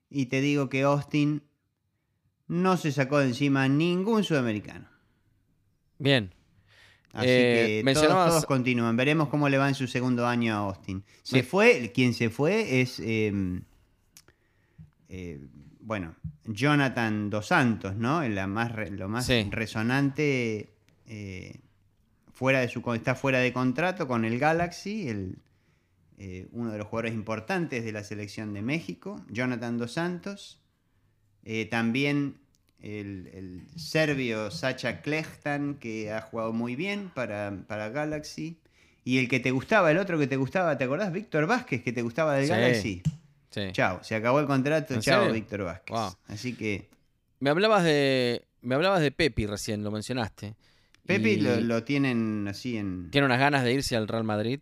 Y 0.09 0.27
te 0.27 0.41
digo 0.41 0.69
que 0.69 0.83
Austin 0.83 1.43
no 2.47 2.77
se 2.77 2.91
sacó 2.91 3.19
de 3.19 3.27
encima 3.27 3.67
ningún 3.67 4.23
sudamericano. 4.23 4.87
Bien. 5.97 6.31
Así 7.13 7.27
Eh, 7.29 7.81
que 7.85 7.93
todos, 7.93 8.07
todos 8.29 8.45
continúan. 8.45 8.97
Veremos 8.97 9.29
cómo 9.29 9.47
le 9.47 9.57
va 9.57 9.69
en 9.69 9.75
su 9.75 9.87
segundo 9.87 10.27
año 10.27 10.53
a 10.53 10.57
Austin. 10.57 11.03
Se 11.23 11.43
fue, 11.43 11.91
quien 11.93 12.13
se 12.13 12.29
fue 12.29 12.81
es, 12.81 12.99
eh, 12.99 13.31
eh, 15.09 15.39
bueno, 15.79 16.15
Jonathan 16.43 17.29
Dos 17.29 17.47
Santos, 17.47 17.95
¿no? 17.95 18.27
La 18.27 18.47
más, 18.47 18.71
lo 18.91 19.07
más 19.07 19.25
Sí. 19.25 19.47
resonante, 19.49 20.73
eh, 21.07 21.59
fuera 22.33 22.59
de 22.59 22.67
su, 22.67 22.81
está 22.93 23.15
fuera 23.15 23.39
de 23.39 23.53
contrato 23.53 24.07
con 24.07 24.25
el 24.25 24.37
Galaxy, 24.37 25.07
el, 25.07 25.37
eh, 26.17 26.47
uno 26.51 26.71
de 26.71 26.77
los 26.79 26.87
jugadores 26.87 27.13
importantes 27.13 27.85
de 27.85 27.91
la 27.93 28.03
selección 28.03 28.53
de 28.53 28.61
México, 28.61 29.21
Jonathan 29.29 29.77
Dos 29.77 29.93
Santos. 29.93 30.59
Eh, 31.45 31.65
también 31.65 32.35
el, 32.81 33.29
el 33.33 33.61
serbio 33.79 34.51
Sacha 34.51 35.01
Klehtan, 35.01 35.75
que 35.75 36.11
ha 36.11 36.21
jugado 36.21 36.53
muy 36.53 36.75
bien 36.75 37.11
para, 37.13 37.55
para 37.67 37.89
Galaxy. 37.89 38.57
Y 39.03 39.19
el 39.19 39.29
que 39.29 39.39
te 39.39 39.51
gustaba, 39.51 39.91
el 39.91 39.97
otro 39.99 40.17
que 40.17 40.25
te 40.27 40.35
gustaba, 40.35 40.77
¿te 40.77 40.83
acordás? 40.83 41.11
Víctor 41.13 41.45
Vázquez, 41.45 41.83
que 41.83 41.93
te 41.93 42.01
gustaba 42.01 42.33
del 42.35 42.45
Sí. 42.45 42.49
Galaxy. 42.51 43.03
Sí. 43.51 43.61
Chao, 43.71 44.03
se 44.03 44.15
acabó 44.15 44.39
el 44.39 44.47
contrato, 44.47 44.95
¿En 44.95 45.01
chao? 45.01 45.31
Víctor 45.31 45.63
Vázquez. 45.63 45.95
Wow. 45.95 46.09
Así 46.27 46.53
que 46.55 46.89
Me 47.39 47.49
hablabas 47.51 47.83
de. 47.83 48.43
Me 48.61 48.73
hablabas 48.75 49.01
de 49.01 49.11
Pepi 49.11 49.45
recién, 49.45 49.83
lo 49.83 49.91
mencionaste. 49.91 50.55
Pepe 51.05 51.33
Y 51.33 51.39
lo, 51.39 51.61
lo 51.61 51.83
tienen 51.83 52.47
así 52.47 52.77
en... 52.77 53.11
Tiene 53.11 53.25
unas 53.27 53.37
ganas 53.39 53.63
de 53.63 53.71
irse 53.73 53.95
al 53.95 54.07
Real 54.07 54.23
Madrid 54.23 54.59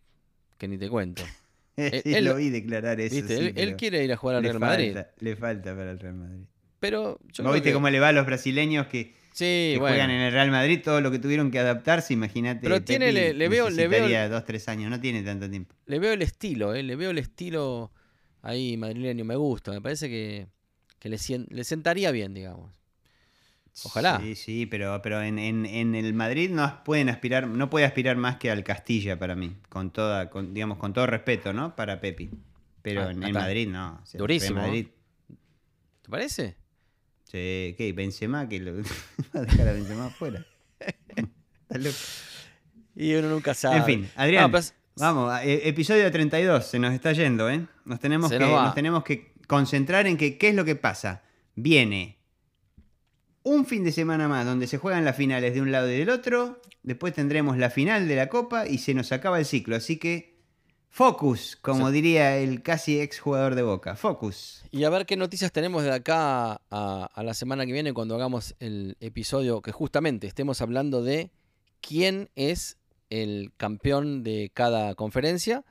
que 0.58 0.68
ni 0.68 0.78
te 0.78 0.90
cuento. 0.90 1.24
Sí, 1.76 2.14
él- 2.14 2.26
lo 2.26 2.36
vi 2.36 2.52
declarar 2.52 3.00
eso. 3.02 3.16
Él, 3.34 3.76
quiere 3.78 4.04
ir 4.04 4.12
a 4.14 4.18
jugar 4.18 4.36
al 4.36 4.44
le 4.44 4.50
Real 4.50 4.60
Madrid. 4.60 4.96
Le 5.20 5.36
falta 5.36 5.76
para 5.76 5.90
el 5.90 5.98
Real 6.00 6.14
Madrid. 6.14 6.44
Pero 6.84 7.18
yo 7.18 7.18
¿Vos 7.18 7.34
creo 7.38 7.54
viste 7.54 7.70
que- 7.70 7.74
cómo 7.74 7.90
le 7.90 8.02
va 8.02 8.10
a 8.10 8.12
los 8.12 8.26
brasileños 8.26 8.88
que, 8.88 9.14
Sí, 9.32 9.72
que 9.74 9.78
bueno. 9.80 9.94
juegan 9.96 10.12
en 10.12 10.20
el 10.20 10.34
Real 10.34 10.52
Madrid? 10.52 10.82
Todo 10.84 11.00
lo 11.00 11.12
que 11.12 11.18
tuvieron 11.20 11.50
que 11.50 11.58
adaptarse, 11.60 12.14
imagínate. 12.14 12.60
Pero 12.62 12.84
tiene- 12.84 13.14
le- 13.14 13.34
le 13.34 13.48
veo- 13.48 13.70
le 13.70 13.88
veo- 13.88 14.30
dos, 14.30 14.44
tres 14.44 14.68
años, 14.68 14.90
no 14.92 15.00
tiene 15.00 15.24
tanto 15.24 15.50
tiempo. 15.50 15.74
Le 15.86 16.00
veo 16.00 16.12
el 16.12 16.22
estilo, 16.22 16.74
¿eh? 16.76 16.84
Le 16.84 16.98
veo 16.98 17.12
el 17.12 17.20
estilo 17.20 17.94
ahí 18.42 18.76
madrileño. 18.76 19.24
Me 19.24 19.38
gusta. 19.38 19.72
Me 19.72 19.80
parece 19.80 20.10
que, 20.10 20.48
que 21.00 21.08
le, 21.08 21.18
sien- 21.18 21.48
le 21.50 21.64
sentaría 21.64 22.12
bien, 22.12 22.34
digamos. 22.34 22.70
Ojalá. 23.86 24.20
Sí, 24.22 24.36
sí, 24.36 24.66
pero, 24.66 25.02
pero 25.02 25.22
en, 25.22 25.40
en- 25.40 25.66
en 25.66 25.96
el 25.96 26.14
Madrid 26.14 26.50
no 26.52 26.84
pueden 26.84 27.08
aspirar, 27.08 27.48
no 27.48 27.70
puede 27.70 27.86
aspirar 27.86 28.18
más 28.18 28.36
que 28.38 28.52
al 28.52 28.66
Castilla 28.66 29.18
para 29.18 29.36
mí, 29.36 29.56
con 29.70 29.90
toda, 29.90 30.30
con, 30.30 30.54
digamos, 30.54 30.78
con 30.80 30.92
todo 30.92 31.08
respeto, 31.08 31.54
¿no? 31.54 31.78
Para 31.78 32.02
Pepi. 32.02 32.30
Pero 32.82 33.04
Ah, 33.04 33.12
en 33.12 33.24
el 33.24 33.32
Madrid 33.34 33.70
no. 33.70 34.00
o 34.04 34.06
sea, 34.06 34.18
el 34.18 34.20
Durísimo, 34.20 34.60
Madrid, 34.62 34.88
¿Te 36.04 36.10
parece? 36.10 36.58
Sí, 37.34 37.76
¿qué? 37.78 37.94
Benzema, 37.96 38.48
que 38.48 38.60
lo 38.60 38.76
va 39.36 39.40
a 39.40 39.42
dejar 39.42 39.68
a 39.68 39.74
Benzema 39.74 40.06
afuera. 40.06 40.46
Y 42.96 43.16
uno 43.16 43.30
nunca 43.30 43.54
sabe. 43.56 43.78
En 43.78 43.86
fin, 43.86 44.10
Adrián, 44.16 44.44
No, 44.44 44.48
pero 44.52 44.60
es- 44.60 44.74
vamos, 44.98 45.34
eh, 45.42 45.68
episodio 45.68 46.12
32, 46.12 46.64
se 46.68 46.78
nos 46.78 46.94
está 46.94 47.12
yendo, 47.12 47.50
¿eh? 47.50 47.66
Nos 47.86 48.00
tenemos, 48.00 48.30
Se 48.30 48.38
que, 48.38 48.46
nos 48.46 48.76
tenemos 48.76 49.04
que 49.04 49.34
concentrar 49.48 50.06
en 50.06 50.16
que 50.16 50.38
qué 50.38 50.50
es 50.50 50.56
lo 50.56 50.64
que 50.64 50.76
pasa. 50.76 51.24
Viene 51.56 52.20
un 53.42 53.66
fin 53.66 53.84
de 53.84 53.92
semana 53.92 54.28
más 54.28 54.46
donde 54.46 54.68
se 54.68 54.78
juegan 54.78 55.04
las 55.06 55.18
finales 55.18 55.54
de 55.56 55.62
un 55.62 55.72
lado 55.72 55.92
y 55.92 55.98
del 55.98 56.10
otro, 56.12 56.62
después 56.84 57.14
tendremos 57.14 57.58
la 57.58 57.70
final 57.72 58.08
de 58.08 58.16
la 58.16 58.30
Copa 58.30 58.68
y 58.68 58.78
se 58.78 58.94
nos 58.94 59.12
acaba 59.12 59.40
el 59.40 59.46
ciclo, 59.46 59.76
así 59.76 59.98
que 59.98 60.33
focus, 60.96 61.58
como 61.60 61.88
Sí. 61.88 61.94
diría 61.94 62.38
el 62.38 62.62
casi 62.62 63.00
ex 63.02 63.20
jugador 63.20 63.56
de 63.56 63.64
Boca, 63.64 63.96
focus. 63.96 64.64
Y 64.70 64.84
a 64.84 64.92
ver 64.92 65.08
qué 65.08 65.18
noticias 65.18 65.52
tenemos 65.52 65.82
de 65.84 65.92
acá 65.92 66.62
a, 66.70 67.10
a 67.12 67.24
la 67.24 67.34
semana 67.34 67.66
que 67.66 67.72
viene 67.74 67.94
cuando 67.94 68.14
hagamos 68.14 68.54
el 68.60 68.96
episodio 69.00 69.64
que 69.64 69.72
justamente 69.72 70.28
estemos 70.28 70.62
hablando 70.62 71.02
de 71.02 71.32
quién 71.82 72.30
es 72.36 72.78
el 73.10 73.52
campeón 73.58 74.22
de 74.24 74.52
cada 74.54 74.94
conferencia. 74.94 75.66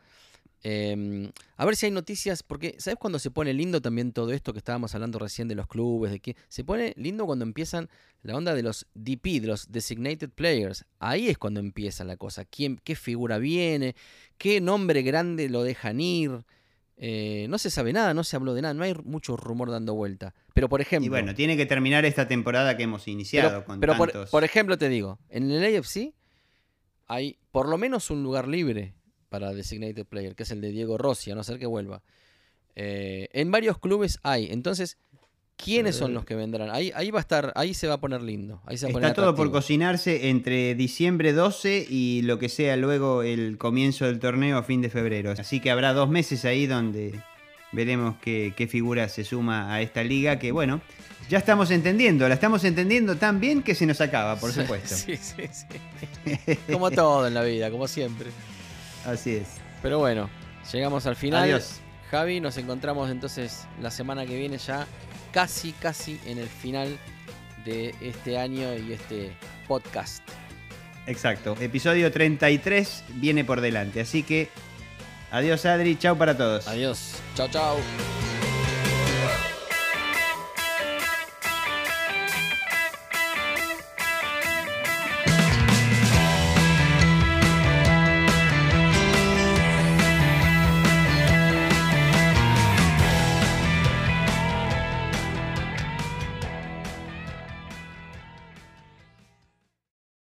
Eh, 0.65 1.31
a 1.57 1.65
ver 1.65 1.77
si 1.77 1.87
hay 1.87 1.93
noticias, 1.93 2.43
porque 2.43 2.77
¿sabes 2.79 2.99
cuando 2.99 3.19
se 3.19 3.31
pone 3.31 3.53
lindo 3.53 3.81
también 3.81 4.13
todo 4.13 4.33
esto 4.33 4.53
que 4.53 4.59
estábamos 4.59 4.95
hablando 4.95 5.19
recién 5.19 5.49
de 5.49 5.55
los 5.55 5.67
clubes? 5.67 6.13
de 6.13 6.21
que 6.21 6.37
Se 6.49 6.63
pone 6.63 6.93
lindo 6.97 7.27
cuando 7.27 7.45
empiezan 7.45 7.89
la 8.23 8.37
onda 8.37 8.55
de 8.55 8.63
los 8.63 8.87
DP, 8.95 9.41
de 9.41 9.49
los 9.49 9.73
Designated 9.73 10.31
Players. 10.31 10.85
Ahí 11.01 11.29
es 11.29 11.39
cuando 11.39 11.61
empieza 11.61 12.05
la 12.05 12.17
cosa. 12.17 12.45
¿Quién, 12.45 12.81
¿Qué 12.85 12.95
figura 12.95 13.39
viene? 13.39 13.97
¿Qué 14.39 14.61
nombre 14.61 15.03
grande 15.03 15.49
lo 15.49 15.65
dejan 15.65 16.01
ir? 16.01 16.45
Eh, 16.97 17.47
no 17.49 17.59
se 17.59 17.71
sabe 17.71 17.93
nada, 17.93 18.15
no 18.15 18.23
se 18.23 18.37
habló 18.37 18.55
de 18.55 18.63
nada, 18.63 18.75
no 18.75 18.85
hay 18.85 18.95
mucho 19.03 19.37
rumor 19.37 19.71
dando 19.71 19.95
vuelta. 19.95 20.35
Pero 20.55 20.69
por 20.69 20.81
ejemplo, 20.81 21.07
Y 21.07 21.09
bueno, 21.09 21.35
tiene 21.35 21.57
que 21.57 21.67
terminar 21.67 22.05
esta 22.05 22.29
temporada 22.29 22.77
que 22.77 22.85
hemos 22.85 23.09
iniciado 23.09 23.49
pero, 23.49 23.65
con 23.65 23.81
pero 23.81 23.97
por, 23.97 24.13
tantos... 24.13 24.31
por 24.31 24.45
ejemplo 24.45 24.79
te 24.79 24.89
digo, 24.89 25.19
en 25.29 25.51
el 25.51 25.77
AFC 25.77 26.13
hay 27.09 27.39
por 27.51 27.69
lo 27.69 27.77
menos 27.77 28.11
un 28.11 28.23
lugar 28.23 28.47
libre 28.47 28.95
para 29.33 29.55
Designated 29.55 30.05
Player, 30.05 30.35
que 30.35 30.43
es 30.43 30.51
el 30.51 30.61
de 30.61 30.71
Diego 30.71 30.99
Rossi, 30.99 31.31
a 31.31 31.35
no 31.35 31.43
ser 31.43 31.59
que 31.59 31.65
vuelva. 31.65 32.03
Eh, 32.77 33.29
en 33.33 33.51
varios 33.51 33.79
clubes 33.79 34.19
hay, 34.23 34.49
entonces, 34.51 34.99
¿quiénes 35.57 35.97
son 35.97 36.13
los 36.13 36.27
que 36.27 36.35
vendrán? 36.35 36.69
Ahí, 36.69 36.93
ahí 36.95 37.11
va 37.11 37.19
a 37.19 37.23
estar, 37.23 37.51
ahí 37.57 37.73
se 37.73 37.89
va 37.89 37.95
a 37.95 37.99
poner 37.99 38.21
lindo. 38.21 38.61
Ahí 38.67 38.77
se 38.77 38.85
va 38.85 38.91
a 38.91 38.93
poner 38.93 39.09
Está 39.09 39.23
todo 39.23 39.35
por 39.35 39.51
cocinarse 39.51 40.29
entre 40.29 40.75
diciembre 40.75 41.33
12 41.33 41.87
y 41.89 42.21
lo 42.23 42.39
que 42.39 42.51
sea 42.51 42.77
luego 42.77 43.23
el 43.23 43.57
comienzo 43.57 44.05
del 44.05 44.21
torneo 44.21 44.59
a 44.59 44.65
fin 44.65 44.83
de 44.83 44.91
febrero. 44.91 45.33
Así 45.33 45.61
que 45.61 45.71
habrá 45.71 45.95
dos 45.95 46.11
meses 46.11 46.45
ahí 46.45 46.67
donde 46.67 47.19
veremos 47.73 48.17
qué, 48.21 48.53
qué 48.55 48.69
figura 48.69 49.09
se 49.09 49.25
suma 49.25 49.73
a 49.73 49.81
esta 49.81 50.05
liga 50.05 50.39
que, 50.39 50.53
bueno, 50.53 50.83
ya 51.31 51.39
estamos 51.39 51.71
entendiendo. 51.71 52.29
La 52.29 52.35
estamos 52.35 52.65
entendiendo 52.65 53.17
tan 53.17 53.41
bien 53.41 53.63
que 53.63 53.75
se 53.75 53.87
nos 53.87 54.03
acaba, 54.03 54.37
por 54.37 54.53
supuesto. 54.53 54.95
Sí, 54.95 55.17
sí, 55.17 55.45
sí. 55.51 56.59
Como 56.71 56.91
todo 56.91 57.27
en 57.27 57.33
la 57.33 57.43
vida, 57.43 57.71
como 57.71 57.89
siempre. 57.89 58.27
Así 59.05 59.37
es. 59.37 59.49
Pero 59.83 59.99
bueno, 59.99 60.31
llegamos 60.73 61.07
al 61.07 61.17
final. 61.17 61.45
Adiós. 61.45 61.81
Javi, 62.11 62.41
nos 62.41 62.59
encontramos 62.59 63.11
entonces 63.11 63.67
la 63.81 63.91
semana 63.91 64.27
que 64.27 64.37
viene 64.37 64.59
ya 64.59 64.87
casi, 65.33 65.73
casi 65.73 66.21
en 66.27 66.39
el 66.39 66.49
final 66.49 66.99
de 67.65 67.95
este 68.01 68.39
año 68.39 68.75
y 68.77 68.93
este 68.93 69.33
podcast. 69.67 70.23
Exacto. 71.07 71.57
Episodio 71.61 72.13
33 72.13 73.05
viene 73.15 73.45
por 73.45 73.61
delante. 73.61 74.01
Así 74.01 74.23
que 74.23 74.51
adiós 75.31 75.65
Adri, 75.67 75.97
chao 75.99 76.17
para 76.17 76.37
todos. 76.37 76.69
Adiós. 76.69 77.15
Chao, 77.35 77.49
chao. 77.49 78.22